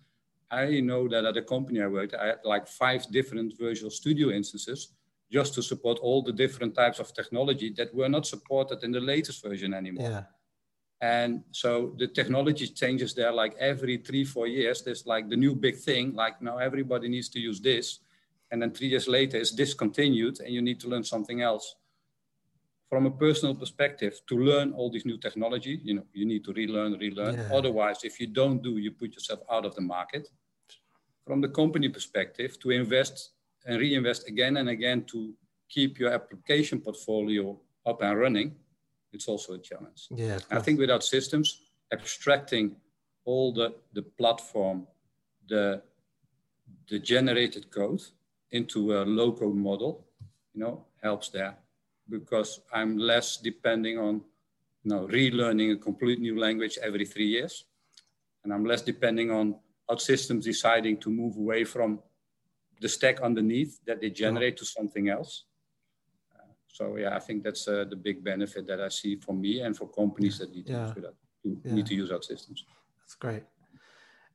I 0.49 0.79
know 0.79 1.01
that 1.09 1.25
at 1.25 1.33
the 1.33 1.41
company 1.41 1.81
I 1.81 1.87
worked, 1.87 2.15
I 2.15 2.27
had 2.27 2.39
like 2.45 2.65
five 2.65 3.01
different 3.11 3.49
Visual 3.59 3.91
Studio 3.91 4.29
instances 4.29 4.81
just 5.33 5.53
to 5.55 5.61
support 5.61 5.97
all 5.99 6.21
the 6.21 6.31
different 6.31 6.75
types 6.75 6.99
of 6.99 7.13
technology 7.13 7.73
that 7.77 7.93
were 7.93 8.09
not 8.09 8.25
supported 8.25 8.83
in 8.83 8.91
the 8.91 9.01
latest 9.01 9.43
version 9.43 9.73
anymore. 9.73 10.09
Yeah. 10.09 10.23
And 11.01 11.43
so 11.51 11.95
the 11.97 12.07
technology 12.07 12.67
changes 12.67 13.13
there 13.13 13.33
like 13.33 13.55
every 13.59 13.97
three, 13.97 14.23
four 14.23 14.47
years. 14.47 14.83
There's 14.83 15.05
like 15.05 15.27
the 15.27 15.35
new 15.35 15.53
big 15.55 15.77
thing, 15.77 16.13
like 16.13 16.41
now 16.41 16.57
everybody 16.59 17.09
needs 17.09 17.29
to 17.29 17.39
use 17.39 17.59
this 17.59 17.99
and 18.53 18.61
then 18.61 18.71
three 18.71 18.87
years 18.87 19.07
later 19.07 19.37
it's 19.37 19.51
discontinued 19.51 20.39
and 20.39 20.53
you 20.53 20.61
need 20.61 20.79
to 20.79 20.87
learn 20.87 21.03
something 21.03 21.41
else 21.41 21.75
from 22.87 23.07
a 23.07 23.11
personal 23.11 23.55
perspective 23.55 24.21
to 24.27 24.35
learn 24.37 24.71
all 24.73 24.91
these 24.91 25.05
new 25.05 25.17
technology 25.17 25.81
you 25.83 25.95
know 25.95 26.05
you 26.13 26.25
need 26.25 26.43
to 26.45 26.53
relearn 26.53 26.93
relearn 27.05 27.35
yeah. 27.35 27.57
otherwise 27.57 27.99
if 28.03 28.19
you 28.19 28.27
don't 28.27 28.61
do 28.61 28.77
you 28.77 28.91
put 28.91 29.11
yourself 29.13 29.39
out 29.51 29.65
of 29.65 29.73
the 29.75 29.81
market 29.81 30.29
from 31.25 31.41
the 31.41 31.49
company 31.49 31.89
perspective 31.89 32.59
to 32.59 32.69
invest 32.69 33.31
and 33.65 33.79
reinvest 33.79 34.27
again 34.27 34.57
and 34.57 34.69
again 34.69 35.03
to 35.05 35.33
keep 35.69 35.99
your 35.99 36.11
application 36.11 36.79
portfolio 36.79 37.59
up 37.85 38.01
and 38.01 38.19
running. 38.19 38.55
It's 39.11 39.27
also 39.27 39.53
a 39.53 39.59
challenge. 39.59 40.07
Yeah 40.09 40.39
i 40.51 40.59
think 40.59 40.79
with 40.79 40.89
OutSystems 40.89 41.49
abstracting 41.91 42.75
all 43.25 43.53
the 43.53 43.67
the 43.93 44.01
platform 44.19 44.87
the 45.47 45.81
the 46.89 46.99
generated 46.99 47.71
code 47.71 48.01
into 48.51 48.97
a 48.97 49.01
local 49.03 49.51
model, 49.53 50.05
you 50.53 50.61
know, 50.61 50.85
helps 51.01 51.29
there 51.29 51.55
because 52.09 52.61
I'm 52.71 52.97
less 52.97 53.37
depending 53.37 53.97
on 53.97 54.21
you 54.83 54.91
know, 54.91 55.07
relearning 55.07 55.73
a 55.73 55.77
complete 55.77 56.19
new 56.19 56.39
language 56.39 56.77
every 56.81 57.05
three 57.05 57.27
years. 57.27 57.65
And 58.43 58.53
I'm 58.53 58.65
less 58.65 58.81
depending 58.81 59.31
on 59.31 59.55
OutSystems 59.89 60.43
deciding 60.43 60.97
to 60.97 61.09
move 61.09 61.37
away 61.37 61.63
from 61.63 61.99
the 62.81 62.89
stack 62.89 63.21
underneath 63.21 63.79
that 63.85 64.01
they 64.01 64.09
generate 64.09 64.57
to 64.57 64.65
something 64.65 65.09
else. 65.09 65.45
Uh, 66.35 66.51
so 66.67 66.97
yeah, 66.97 67.15
I 67.15 67.19
think 67.19 67.43
that's 67.43 67.67
uh, 67.67 67.85
the 67.89 67.95
big 67.95 68.23
benefit 68.23 68.67
that 68.67 68.81
I 68.81 68.89
see 68.89 69.15
for 69.15 69.33
me 69.33 69.61
and 69.61 69.75
for 69.75 69.87
companies 69.87 70.39
that 70.39 70.53
need 70.53 70.67
to, 70.67 70.73
yeah. 70.73 70.87
use, 70.87 70.95
that, 70.95 71.13
yeah. 71.43 71.73
need 71.73 71.85
to 71.87 71.95
use 71.95 72.09
OutSystems. 72.09 72.61
That's 72.99 73.15
great. 73.19 73.43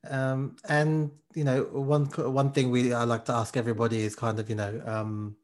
Um, 0.09 0.57
and 0.69 1.11
you 1.35 1.45
know, 1.45 1.65
one 1.65 2.07
one 2.07 2.53
thing 2.53 2.71
we 2.71 2.93
I 2.93 3.05
like 3.05 3.25
to 3.27 3.33
ask 3.33 3.57
everybody 3.57 4.03
is 4.03 4.15
kind 4.15 4.39
of 4.39 4.49
you 4.49 4.57
know, 4.57 4.81
um, 4.87 5.37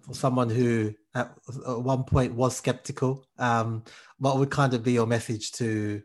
for 0.00 0.14
someone 0.14 0.50
who 0.50 0.92
at, 1.14 1.32
one 1.46 2.04
point 2.04 2.34
was 2.34 2.56
skeptical, 2.56 3.24
um, 3.38 3.84
what 4.18 4.38
would 4.38 4.50
kind 4.50 4.74
of 4.74 4.82
be 4.82 4.92
your 4.92 5.06
message 5.06 5.52
to 5.52 6.02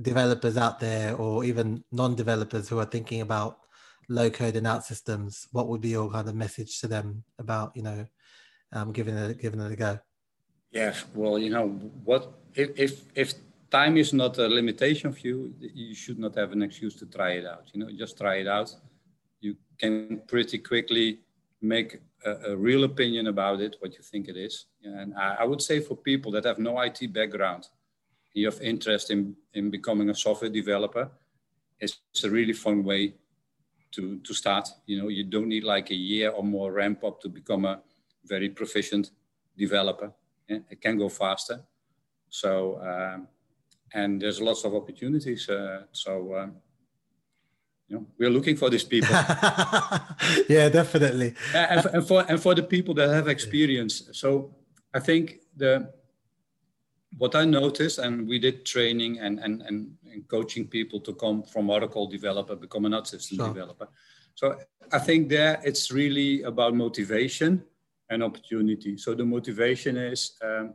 developers 0.00 0.56
out 0.56 0.80
there, 0.80 1.16
or 1.16 1.44
even 1.44 1.84
non-developers 1.92 2.68
who 2.68 2.78
are 2.78 2.84
thinking 2.86 3.20
about 3.20 3.58
low 4.08 4.30
code 4.30 4.56
and 4.56 4.66
OutSystems, 4.66 5.46
What 5.52 5.68
would 5.68 5.80
be 5.80 5.90
your 5.90 6.10
kind 6.10 6.28
of 6.28 6.34
message 6.34 6.80
to 6.80 6.88
them 6.88 7.24
about 7.38 7.72
you 7.74 7.82
know, 7.82 8.06
um, 8.72 8.92
giving 8.92 9.16
it 9.16 9.40
giving 9.40 9.60
it 9.60 9.72
a 9.72 9.76
go? 9.76 9.98
Yeah, 10.70 10.94
well, 11.14 11.38
you 11.38 11.50
know 11.50 11.68
what 12.04 12.32
if 12.54 12.78
if 12.78 13.02
if 13.14 13.34
time 13.70 13.96
is 13.96 14.12
not 14.12 14.38
a 14.38 14.48
limitation 14.48 15.12
for 15.12 15.20
you. 15.20 15.54
You 15.60 15.94
should 15.94 16.18
not 16.18 16.34
have 16.36 16.52
an 16.52 16.62
excuse 16.62 16.96
to 16.96 17.06
try 17.06 17.32
it 17.32 17.46
out. 17.46 17.70
You 17.72 17.80
know, 17.80 17.90
just 17.96 18.16
try 18.18 18.36
it 18.36 18.46
out. 18.46 18.74
You 19.40 19.56
can 19.78 20.22
pretty 20.26 20.58
quickly 20.58 21.20
make 21.60 22.00
a, 22.24 22.52
a 22.52 22.56
real 22.56 22.84
opinion 22.84 23.26
about 23.26 23.60
it, 23.60 23.76
what 23.80 23.92
you 23.94 24.02
think 24.02 24.28
it 24.28 24.36
is. 24.36 24.66
And 24.82 25.14
I, 25.14 25.38
I, 25.40 25.44
would 25.44 25.60
say 25.60 25.80
for 25.80 25.96
people 25.96 26.30
that 26.32 26.44
have 26.44 26.58
no 26.58 26.80
IT 26.80 27.12
background, 27.12 27.68
you 28.32 28.46
have 28.46 28.60
interest 28.60 29.10
in, 29.10 29.34
in 29.54 29.70
becoming 29.70 30.10
a 30.10 30.14
software 30.14 30.50
developer, 30.50 31.10
it's 31.80 31.98
a 32.24 32.30
really 32.30 32.52
fun 32.52 32.84
way 32.84 33.14
to, 33.92 34.18
to 34.18 34.34
start. 34.34 34.68
You 34.86 35.02
know, 35.02 35.08
you 35.08 35.24
don't 35.24 35.48
need 35.48 35.64
like 35.64 35.90
a 35.90 35.94
year 35.94 36.30
or 36.30 36.42
more 36.42 36.72
ramp 36.72 37.04
up 37.04 37.20
to 37.22 37.28
become 37.28 37.64
a 37.64 37.80
very 38.24 38.48
proficient 38.48 39.10
developer. 39.56 40.12
Yeah? 40.48 40.58
It 40.70 40.80
can 40.80 40.98
go 40.98 41.08
faster. 41.08 41.60
So 42.30 42.80
um, 42.82 43.28
and 43.92 44.20
there's 44.20 44.40
lots 44.40 44.64
of 44.64 44.74
opportunities. 44.74 45.48
Uh, 45.48 45.82
so, 45.92 46.36
um, 46.36 46.56
you 47.88 47.96
know, 47.96 48.06
we're 48.18 48.30
looking 48.30 48.56
for 48.56 48.68
these 48.68 48.84
people. 48.84 49.08
yeah, 50.48 50.68
definitely. 50.68 51.34
and, 51.54 51.86
and, 51.86 52.06
for 52.06 52.24
and 52.28 52.40
for 52.40 52.54
the 52.54 52.62
people 52.62 52.94
that 52.94 53.08
have 53.08 53.28
experience. 53.28 54.10
So, 54.12 54.54
I 54.92 55.00
think 55.00 55.40
the 55.56 55.92
what 57.16 57.34
I 57.34 57.44
noticed, 57.44 57.98
and 57.98 58.28
we 58.28 58.38
did 58.38 58.64
training 58.66 59.18
and 59.18 59.38
and 59.38 59.62
and, 59.62 59.96
and 60.12 60.28
coaching 60.28 60.66
people 60.66 61.00
to 61.00 61.14
come 61.14 61.42
from 61.42 61.70
Oracle 61.70 62.06
developer 62.06 62.54
become 62.56 62.84
an 62.84 62.92
OutSystem 62.92 63.36
sure. 63.36 63.48
developer. 63.48 63.88
So, 64.34 64.56
I 64.92 64.98
think 64.98 65.28
there 65.28 65.60
it's 65.64 65.90
really 65.90 66.42
about 66.42 66.74
motivation 66.74 67.64
and 68.10 68.22
opportunity. 68.22 68.96
So 68.96 69.14
the 69.14 69.24
motivation 69.24 69.96
is. 69.96 70.32
Um, 70.42 70.74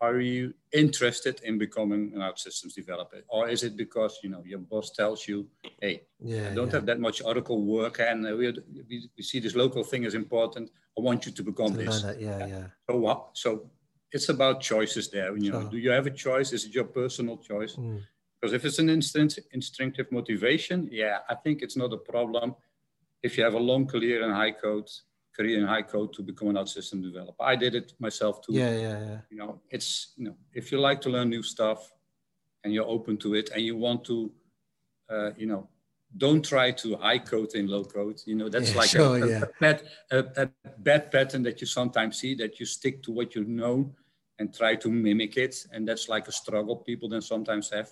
are 0.00 0.20
you 0.20 0.52
interested 0.72 1.40
in 1.42 1.58
becoming 1.58 2.12
an 2.14 2.20
OutSystems 2.20 2.74
developer 2.74 3.22
or 3.28 3.48
is 3.48 3.62
it 3.62 3.76
because 3.76 4.18
you 4.22 4.28
know 4.28 4.42
your 4.44 4.58
boss 4.58 4.90
tells 4.90 5.26
you 5.26 5.46
hey 5.80 6.02
yeah, 6.20 6.50
i 6.50 6.54
don't 6.54 6.66
yeah. 6.66 6.74
have 6.74 6.86
that 6.86 7.00
much 7.00 7.22
oracle 7.22 7.62
work 7.62 8.00
and 8.00 8.26
uh, 8.26 8.36
we, 8.36 8.52
we, 8.88 9.08
we, 9.16 9.22
see 9.22 9.40
this 9.40 9.54
local 9.54 9.82
thing 9.82 10.04
is 10.04 10.14
important 10.14 10.70
i 10.98 11.00
want 11.00 11.24
you 11.24 11.32
to 11.32 11.42
become 11.42 11.72
to 11.72 11.78
this 11.78 12.02
that, 12.02 12.20
yeah 12.20 12.46
yeah 12.46 12.64
so 12.88 12.96
what 12.96 13.28
so 13.32 13.70
it's 14.12 14.28
about 14.28 14.60
choices 14.60 15.10
there 15.10 15.36
you 15.36 15.50
know 15.50 15.68
do 15.68 15.78
you 15.78 15.90
have 15.90 16.06
a 16.06 16.10
choice 16.10 16.52
is 16.52 16.64
it 16.64 16.74
your 16.74 16.84
personal 16.84 17.36
choice 17.36 17.76
mm. 17.76 18.00
because 18.34 18.52
if 18.52 18.64
it's 18.64 18.78
an 18.78 18.88
instant 18.88 19.38
instinctive 19.52 20.10
motivation 20.10 20.88
yeah 20.90 21.18
i 21.28 21.34
think 21.34 21.62
it's 21.62 21.76
not 21.76 21.92
a 21.92 21.98
problem 21.98 22.54
if 23.22 23.36
you 23.36 23.44
have 23.44 23.54
a 23.54 23.58
long 23.58 23.86
career 23.86 24.24
in 24.24 24.30
high 24.30 24.52
code 24.52 24.88
career 25.36 25.58
in 25.58 25.66
high 25.66 25.82
code 25.82 26.12
to 26.14 26.22
become 26.22 26.48
an 26.48 26.56
OutSystem 26.56 27.02
developer. 27.02 27.42
I 27.42 27.56
did 27.56 27.74
it 27.74 27.92
myself 27.98 28.40
too. 28.40 28.54
Yeah, 28.54 28.72
yeah, 28.72 28.98
yeah. 29.08 29.18
You 29.30 29.36
know, 29.36 29.60
it's 29.70 30.14
you 30.16 30.24
know, 30.24 30.36
if 30.52 30.72
you 30.72 30.80
like 30.80 31.00
to 31.02 31.10
learn 31.10 31.28
new 31.28 31.42
stuff 31.42 31.92
and 32.64 32.72
you're 32.72 32.86
open 32.86 33.16
to 33.18 33.34
it 33.34 33.50
and 33.54 33.62
you 33.62 33.76
want 33.76 34.04
to, 34.04 34.32
uh, 35.10 35.30
you 35.36 35.46
know, 35.46 35.68
don't 36.16 36.44
try 36.44 36.70
to 36.70 36.96
high 36.96 37.18
code 37.18 37.54
in 37.54 37.66
low 37.66 37.84
code. 37.84 38.20
You 38.26 38.34
know, 38.34 38.48
that's 38.48 38.72
yeah, 38.72 38.78
like 38.78 38.88
sure, 38.88 39.24
a, 39.24 39.28
yeah. 39.28 39.42
a, 39.42 39.46
bad, 39.60 39.82
a, 40.10 40.18
a, 40.36 40.48
bad 40.78 41.10
pattern 41.10 41.42
that 41.44 41.60
you 41.60 41.66
sometimes 41.66 42.18
see 42.18 42.34
that 42.36 42.60
you 42.60 42.66
stick 42.66 43.02
to 43.04 43.12
what 43.12 43.34
you 43.34 43.44
know 43.44 43.92
and 44.38 44.54
try 44.54 44.76
to 44.76 44.90
mimic 44.90 45.36
it. 45.36 45.66
And 45.72 45.86
that's 45.88 46.08
like 46.08 46.28
a 46.28 46.32
struggle 46.32 46.76
people 46.76 47.08
then 47.08 47.22
sometimes 47.22 47.70
have. 47.70 47.88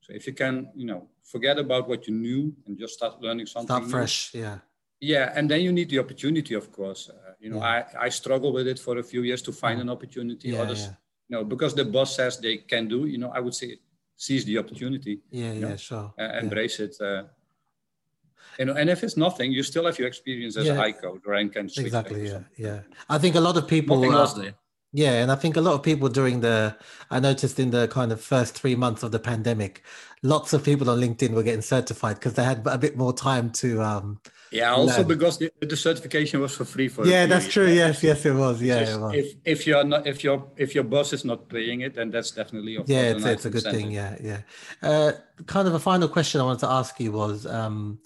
So 0.00 0.12
if 0.12 0.26
you 0.26 0.32
can, 0.32 0.70
you 0.74 0.86
know, 0.86 1.08
forget 1.24 1.58
about 1.58 1.88
what 1.88 2.06
you 2.06 2.14
knew 2.14 2.54
and 2.66 2.78
just 2.78 2.94
start 2.94 3.20
learning 3.20 3.46
something. 3.46 3.68
Start 3.68 3.90
fresh, 3.90 4.34
new, 4.34 4.42
yeah 4.42 4.58
yeah 5.00 5.32
and 5.34 5.50
then 5.50 5.60
you 5.60 5.72
need 5.72 5.88
the 5.88 5.98
opportunity 5.98 6.54
of 6.54 6.72
course 6.72 7.10
uh, 7.10 7.32
you 7.40 7.50
know 7.50 7.58
yeah. 7.58 7.84
i 7.98 8.06
i 8.06 8.08
struggle 8.08 8.52
with 8.52 8.66
it 8.66 8.78
for 8.78 8.98
a 8.98 9.02
few 9.02 9.22
years 9.22 9.42
to 9.42 9.52
find 9.52 9.80
an 9.80 9.88
opportunity 9.88 10.50
yeah, 10.50 10.62
others 10.62 10.82
yeah. 10.82 10.94
you 11.28 11.36
know 11.36 11.44
because 11.44 11.74
the 11.74 11.84
boss 11.84 12.16
says 12.16 12.38
they 12.38 12.56
can 12.56 12.88
do 12.88 13.06
you 13.06 13.18
know 13.18 13.30
i 13.30 13.40
would 13.40 13.54
say 13.54 13.78
seize 14.16 14.44
the 14.44 14.58
opportunity 14.58 15.20
yeah 15.30 15.52
yeah 15.52 15.68
know, 15.68 15.76
sure 15.76 16.12
uh, 16.18 16.38
embrace 16.42 16.80
it 16.80 16.96
uh, 17.00 17.22
you 18.58 18.64
know, 18.64 18.74
and 18.74 18.90
if 18.90 19.04
it's 19.04 19.16
nothing, 19.16 19.52
you 19.52 19.62
still 19.62 19.86
have 19.86 19.98
your 19.98 20.08
experience 20.08 20.56
as 20.56 20.68
a 20.68 20.74
high 20.74 20.92
code, 20.92 21.22
or 21.26 21.34
and 21.34 21.52
can 21.52 21.66
exactly. 21.66 22.28
Yeah, 22.28 22.40
yeah. 22.56 22.80
I 23.08 23.18
think 23.18 23.34
a 23.36 23.40
lot 23.40 23.56
of 23.56 23.68
people. 23.68 23.96
Nothing 23.96 24.12
else 24.12 24.32
there. 24.34 24.54
Yeah, 24.92 25.22
and 25.22 25.30
I 25.30 25.34
think 25.34 25.56
a 25.56 25.60
lot 25.60 25.74
of 25.74 25.82
people 25.82 26.08
during 26.08 26.40
the, 26.40 26.74
I 27.10 27.20
noticed 27.20 27.60
in 27.60 27.70
the 27.70 27.88
kind 27.88 28.10
of 28.10 28.22
first 28.22 28.54
three 28.54 28.74
months 28.74 29.02
of 29.02 29.12
the 29.12 29.18
pandemic, 29.18 29.82
lots 30.22 30.54
of 30.54 30.64
people 30.64 30.88
on 30.88 30.98
LinkedIn 30.98 31.30
were 31.30 31.42
getting 31.42 31.60
certified 31.60 32.16
because 32.16 32.34
they 32.34 32.44
had 32.44 32.66
a 32.66 32.78
bit 32.78 32.96
more 32.96 33.12
time 33.12 33.50
to. 33.50 33.82
um 33.82 34.20
Yeah, 34.50 34.72
also 34.72 34.98
learn. 34.98 35.08
because 35.08 35.36
the, 35.38 35.52
the, 35.60 35.76
certification 35.76 36.40
was 36.40 36.54
for 36.56 36.64
free 36.64 36.88
for. 36.88 37.06
Yeah, 37.06 37.26
that's 37.26 37.48
true. 37.48 37.68
Yes, 37.68 38.02
yes, 38.02 38.24
it 38.24 38.32
was. 38.32 38.62
Yeah, 38.62 38.94
it 38.94 38.98
was. 38.98 39.14
if 39.14 39.34
if 39.44 39.66
you're 39.66 39.84
not 39.84 40.06
if 40.06 40.24
your 40.24 40.50
if 40.56 40.74
your 40.74 40.84
boss 40.84 41.12
is 41.12 41.22
not 41.22 41.50
paying 41.50 41.82
it, 41.82 41.94
then 41.94 42.10
that's 42.10 42.30
definitely 42.30 42.78
yeah, 42.86 43.12
it's, 43.12 43.26
it's 43.26 43.44
a 43.44 43.50
good 43.50 43.64
thing. 43.64 43.90
Yeah, 43.90 44.16
yeah. 44.22 44.40
Uh, 44.82 45.12
kind 45.44 45.68
of 45.68 45.74
a 45.74 45.80
final 45.80 46.08
question 46.08 46.40
I 46.40 46.44
wanted 46.44 46.60
to 46.60 46.70
ask 46.70 46.98
you 46.98 47.12
was. 47.12 47.44
um 47.44 48.00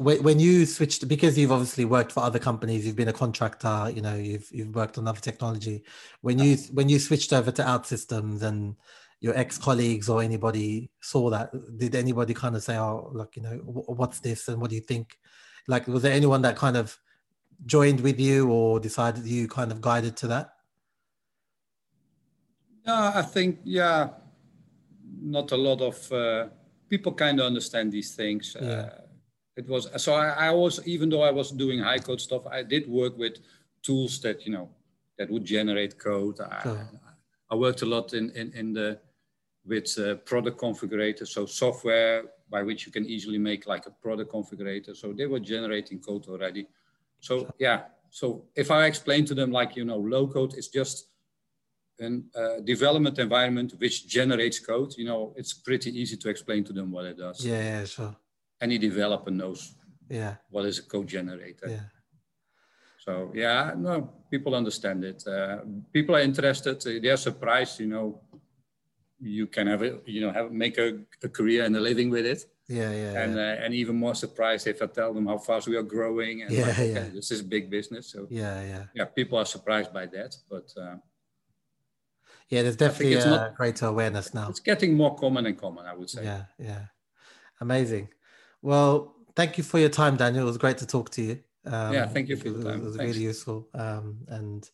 when 0.00 0.40
you 0.40 0.66
switched 0.66 1.06
because 1.08 1.36
you've 1.36 1.52
obviously 1.52 1.84
worked 1.84 2.12
for 2.12 2.20
other 2.20 2.38
companies 2.38 2.86
you've 2.86 2.96
been 2.96 3.08
a 3.08 3.12
contractor 3.12 3.90
you 3.94 4.00
know 4.00 4.14
you've 4.14 4.48
you've 4.50 4.74
worked 4.74 4.98
on 4.98 5.06
other 5.06 5.20
technology. 5.20 5.84
When 6.20 6.38
you 6.38 6.56
when 6.72 6.88
you 6.88 6.98
switched 6.98 7.32
over 7.32 7.50
to 7.52 7.62
OutSystems 7.62 8.42
and 8.42 8.76
your 9.20 9.36
ex-colleagues 9.36 10.08
or 10.08 10.22
anybody 10.22 10.90
saw 11.00 11.28
that 11.30 11.50
did 11.76 11.94
anybody 11.94 12.32
kind 12.32 12.56
of 12.56 12.62
say 12.62 12.76
oh 12.76 13.10
like 13.12 13.36
you 13.36 13.42
know 13.42 13.56
what's 13.64 14.20
this 14.20 14.48
and 14.48 14.60
what 14.60 14.70
do 14.70 14.76
you 14.76 14.82
think? 14.82 15.18
Like 15.68 15.86
was 15.86 16.02
there 16.02 16.12
anyone 16.12 16.42
that 16.42 16.56
kind 16.56 16.76
of 16.76 16.98
joined 17.66 18.00
with 18.00 18.18
you 18.18 18.50
or 18.50 18.80
decided 18.80 19.24
you 19.26 19.46
kind 19.46 19.70
of 19.70 19.80
guided 19.80 20.16
to 20.18 20.26
that? 20.28 20.50
Yeah 22.86 23.12
i 23.14 23.22
think 23.22 23.58
yeah 23.64 24.08
not 25.22 25.52
a 25.52 25.56
lot 25.56 25.80
of 25.82 26.12
uh, 26.12 26.48
people 26.88 27.12
kind 27.12 27.40
of 27.40 27.46
understand 27.46 27.92
these 27.92 28.14
things 28.14 28.56
yeah. 28.60 28.68
uh, 28.68 28.99
it 29.60 29.68
was 29.68 29.84
so 30.04 30.14
I, 30.14 30.48
I 30.48 30.50
was 30.50 30.74
even 30.86 31.08
though 31.10 31.24
I 31.30 31.32
was 31.40 31.48
doing 31.64 31.78
high 31.80 32.02
code 32.08 32.20
stuff, 32.28 32.42
I 32.58 32.62
did 32.62 32.84
work 33.00 33.14
with 33.24 33.34
tools 33.82 34.20
that 34.24 34.38
you 34.46 34.52
know 34.56 34.66
that 35.18 35.28
would 35.32 35.44
generate 35.44 35.92
code. 35.98 36.38
I, 36.40 36.78
I 37.52 37.54
worked 37.64 37.82
a 37.82 37.88
lot 37.94 38.06
in 38.18 38.24
in, 38.40 38.46
in 38.60 38.66
the 38.78 38.88
with 39.72 39.88
uh, 39.98 40.14
product 40.30 40.56
configurators, 40.66 41.28
so 41.36 41.46
software 41.46 42.16
by 42.54 42.62
which 42.68 42.80
you 42.86 42.92
can 42.96 43.04
easily 43.14 43.40
make 43.50 43.62
like 43.74 43.84
a 43.86 43.94
product 44.06 44.32
configurator. 44.32 44.96
So 44.96 45.06
they 45.12 45.26
were 45.32 45.42
generating 45.54 45.98
code 46.00 46.24
already. 46.32 46.66
So 47.20 47.32
yeah, 47.58 47.78
so 48.20 48.26
if 48.62 48.68
I 48.70 48.86
explain 48.86 49.22
to 49.26 49.34
them 49.34 49.50
like 49.60 49.76
you 49.76 49.84
know 49.84 49.98
low 50.14 50.26
code 50.26 50.54
is 50.60 50.68
just 50.68 50.96
a 52.00 52.06
uh, 52.06 52.60
development 52.74 53.18
environment 53.18 53.74
which 53.82 53.96
generates 54.08 54.58
code, 54.58 54.90
you 54.96 55.06
know, 55.10 55.34
it's 55.36 55.52
pretty 55.52 55.90
easy 56.00 56.16
to 56.16 56.30
explain 56.30 56.64
to 56.64 56.72
them 56.72 56.90
what 56.90 57.04
it 57.04 57.18
does. 57.18 57.44
Yeah, 57.44 57.62
yeah, 57.72 57.84
sure 57.84 58.16
any 58.60 58.78
developer 58.78 59.30
knows 59.30 59.74
yeah. 60.08 60.36
what 60.50 60.64
is 60.64 60.78
a 60.78 60.82
code 60.82 61.06
generator. 61.06 61.68
Yeah. 61.68 61.88
So 62.98 63.30
yeah 63.34 63.72
no 63.76 64.12
people 64.30 64.54
understand 64.54 65.04
it. 65.04 65.26
Uh, 65.26 65.58
people 65.92 66.16
are 66.16 66.20
interested. 66.20 66.80
They're 67.02 67.16
surprised 67.16 67.80
you 67.80 67.86
know 67.86 68.20
you 69.20 69.46
can 69.46 69.66
have 69.66 69.82
it 69.82 70.02
you 70.06 70.20
know 70.22 70.32
have 70.32 70.50
make 70.50 70.78
a, 70.78 71.00
a 71.22 71.28
career 71.28 71.64
and 71.64 71.76
a 71.76 71.80
living 71.80 72.10
with 72.10 72.26
it. 72.26 72.44
Yeah 72.70 72.92
yeah 72.92 73.22
and 73.22 73.34
yeah. 73.34 73.42
Uh, 73.42 73.64
and 73.64 73.74
even 73.74 73.96
more 73.96 74.14
surprised 74.14 74.68
if 74.68 74.80
i 74.80 74.86
tell 74.86 75.12
them 75.12 75.26
how 75.26 75.38
fast 75.38 75.66
we 75.66 75.76
are 75.76 75.82
growing 75.82 76.42
and 76.42 76.52
yeah, 76.52 76.66
like, 76.66 76.78
okay, 76.78 76.92
yeah. 76.92 77.08
this 77.12 77.32
is 77.32 77.42
big 77.42 77.68
business 77.68 78.12
so 78.12 78.28
yeah 78.30 78.62
yeah. 78.62 78.84
yeah 78.94 79.04
people 79.06 79.36
are 79.36 79.44
surprised 79.44 79.92
by 79.92 80.06
that 80.06 80.36
but 80.48 80.72
uh, 80.80 80.94
yeah 82.48 82.62
there's 82.62 82.76
definitely 82.76 83.14
a 83.14 83.26
not, 83.26 83.56
greater 83.56 83.86
awareness 83.86 84.32
now. 84.34 84.48
It's 84.48 84.60
getting 84.60 84.94
more 84.94 85.16
common 85.16 85.46
and 85.46 85.58
common 85.58 85.84
i 85.84 85.94
would 85.94 86.10
say. 86.10 86.22
Yeah 86.22 86.44
yeah. 86.60 86.84
Amazing 87.60 88.08
well, 88.62 89.14
thank 89.36 89.58
you 89.58 89.64
for 89.64 89.78
your 89.78 89.88
time, 89.88 90.16
Daniel. 90.16 90.44
It 90.44 90.46
was 90.46 90.58
great 90.58 90.78
to 90.78 90.86
talk 90.86 91.10
to 91.10 91.22
you. 91.22 91.38
Um, 91.66 91.92
yeah, 91.92 92.06
thank 92.06 92.28
you 92.28 92.36
for 92.36 92.50
the 92.50 92.64
time. 92.64 92.80
It 92.80 92.84
was 92.84 92.96
Thanks. 92.96 93.14
really 93.14 93.24
useful. 93.24 93.68
Um, 93.74 94.18
and 94.28 94.68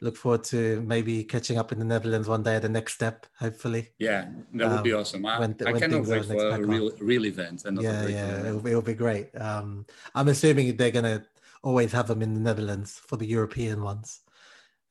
look 0.00 0.16
forward 0.16 0.44
to 0.44 0.80
maybe 0.82 1.24
catching 1.24 1.58
up 1.58 1.72
in 1.72 1.78
the 1.78 1.84
Netherlands 1.84 2.28
one 2.28 2.42
day 2.42 2.56
at 2.56 2.62
the 2.62 2.68
NextStep, 2.68 3.24
hopefully. 3.38 3.88
Yeah, 3.98 4.28
that 4.54 4.68
would 4.68 4.78
um, 4.78 4.82
be 4.82 4.92
awesome. 4.92 5.26
I, 5.26 5.38
when, 5.40 5.56
I 5.66 5.78
cannot 5.78 6.06
wait 6.06 6.24
for 6.24 6.48
a 6.48 6.60
real, 6.60 6.90
real 7.00 7.26
event. 7.26 7.64
And 7.66 7.80
yeah, 7.80 8.06
yeah, 8.06 8.40
it'll, 8.40 8.66
it'll, 8.66 8.82
be 8.82 8.94
great. 8.94 9.30
Um, 9.38 9.86
I'm 10.14 10.28
assuming 10.28 10.76
they're 10.76 10.90
going 10.90 11.04
to 11.04 11.24
always 11.62 11.92
have 11.92 12.06
them 12.06 12.22
in 12.22 12.34
the 12.34 12.40
Netherlands 12.40 13.00
for 13.06 13.16
the 13.16 13.26
European 13.26 13.82
ones. 13.82 14.20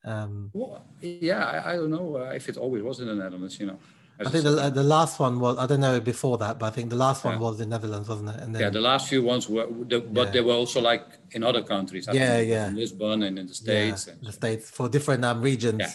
Um, 0.04 0.50
well, 0.52 0.84
yeah, 1.00 1.44
I, 1.44 1.72
I 1.72 1.76
don't 1.76 1.90
know 1.90 2.16
uh, 2.16 2.30
if 2.30 2.48
it 2.48 2.56
always 2.56 2.82
was 2.82 3.00
in 3.00 3.08
the 3.08 3.14
Netherlands, 3.14 3.58
you 3.58 3.66
know. 3.66 3.78
I 4.26 4.30
think 4.30 4.44
the, 4.44 4.70
the 4.70 4.82
last 4.82 5.18
one 5.18 5.40
was 5.40 5.56
I 5.58 5.66
don't 5.66 5.80
know 5.80 6.00
before 6.00 6.36
that, 6.38 6.58
but 6.58 6.66
I 6.66 6.70
think 6.70 6.90
the 6.90 6.96
last 6.96 7.24
one 7.24 7.34
yeah. 7.34 7.40
was 7.40 7.60
in 7.60 7.70
Netherlands, 7.70 8.08
wasn't 8.08 8.30
it? 8.30 8.40
And 8.40 8.54
then, 8.54 8.62
yeah, 8.62 8.70
the 8.70 8.80
last 8.80 9.08
few 9.08 9.22
ones 9.22 9.48
were, 9.48 9.66
the, 9.66 10.00
but 10.00 10.26
yeah. 10.26 10.32
they 10.32 10.40
were 10.40 10.54
also 10.54 10.80
like 10.80 11.04
in 11.32 11.42
other 11.42 11.62
countries. 11.62 12.06
I 12.06 12.12
yeah, 12.12 12.40
yeah, 12.40 12.68
in 12.68 12.76
Lisbon 12.76 13.22
and 13.22 13.38
in 13.38 13.46
the 13.46 13.54
states. 13.54 14.08
Yeah, 14.08 14.14
the 14.22 14.32
states 14.32 14.70
for 14.70 14.88
different 14.88 15.24
um, 15.24 15.40
regions. 15.40 15.80
Yeah. 15.80 15.92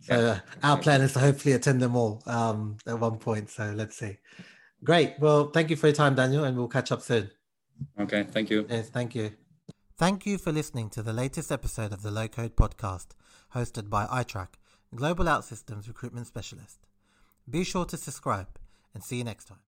So 0.00 0.20
yeah. 0.20 0.40
our 0.62 0.78
plan 0.78 1.00
is 1.02 1.12
to 1.12 1.20
hopefully 1.20 1.54
attend 1.54 1.80
them 1.80 1.94
all 1.94 2.22
um, 2.26 2.78
at 2.86 2.98
one 2.98 3.18
point. 3.18 3.50
So 3.50 3.72
let's 3.76 3.96
see. 3.96 4.18
Great. 4.82 5.14
Well, 5.20 5.50
thank 5.50 5.70
you 5.70 5.76
for 5.76 5.86
your 5.86 5.94
time, 5.94 6.16
Daniel, 6.16 6.42
and 6.42 6.56
we'll 6.56 6.66
catch 6.66 6.90
up 6.90 7.02
soon. 7.02 7.30
Okay. 8.00 8.24
Thank 8.24 8.50
you. 8.50 8.66
Yes. 8.68 8.88
Thank 8.88 9.14
you. 9.14 9.32
Thank 9.96 10.26
you 10.26 10.38
for 10.38 10.50
listening 10.50 10.90
to 10.90 11.02
the 11.02 11.12
latest 11.12 11.52
episode 11.52 11.92
of 11.92 12.02
the 12.02 12.10
Low 12.10 12.26
Code 12.26 12.56
Podcast, 12.56 13.08
hosted 13.54 13.88
by 13.88 14.06
iTrack, 14.06 14.54
Global 14.92 15.26
OutSystems 15.26 15.86
Recruitment 15.86 16.26
Specialist. 16.26 16.80
Be 17.48 17.64
sure 17.64 17.84
to 17.86 17.96
subscribe 17.96 18.48
and 18.94 19.02
see 19.02 19.16
you 19.16 19.24
next 19.24 19.46
time. 19.46 19.62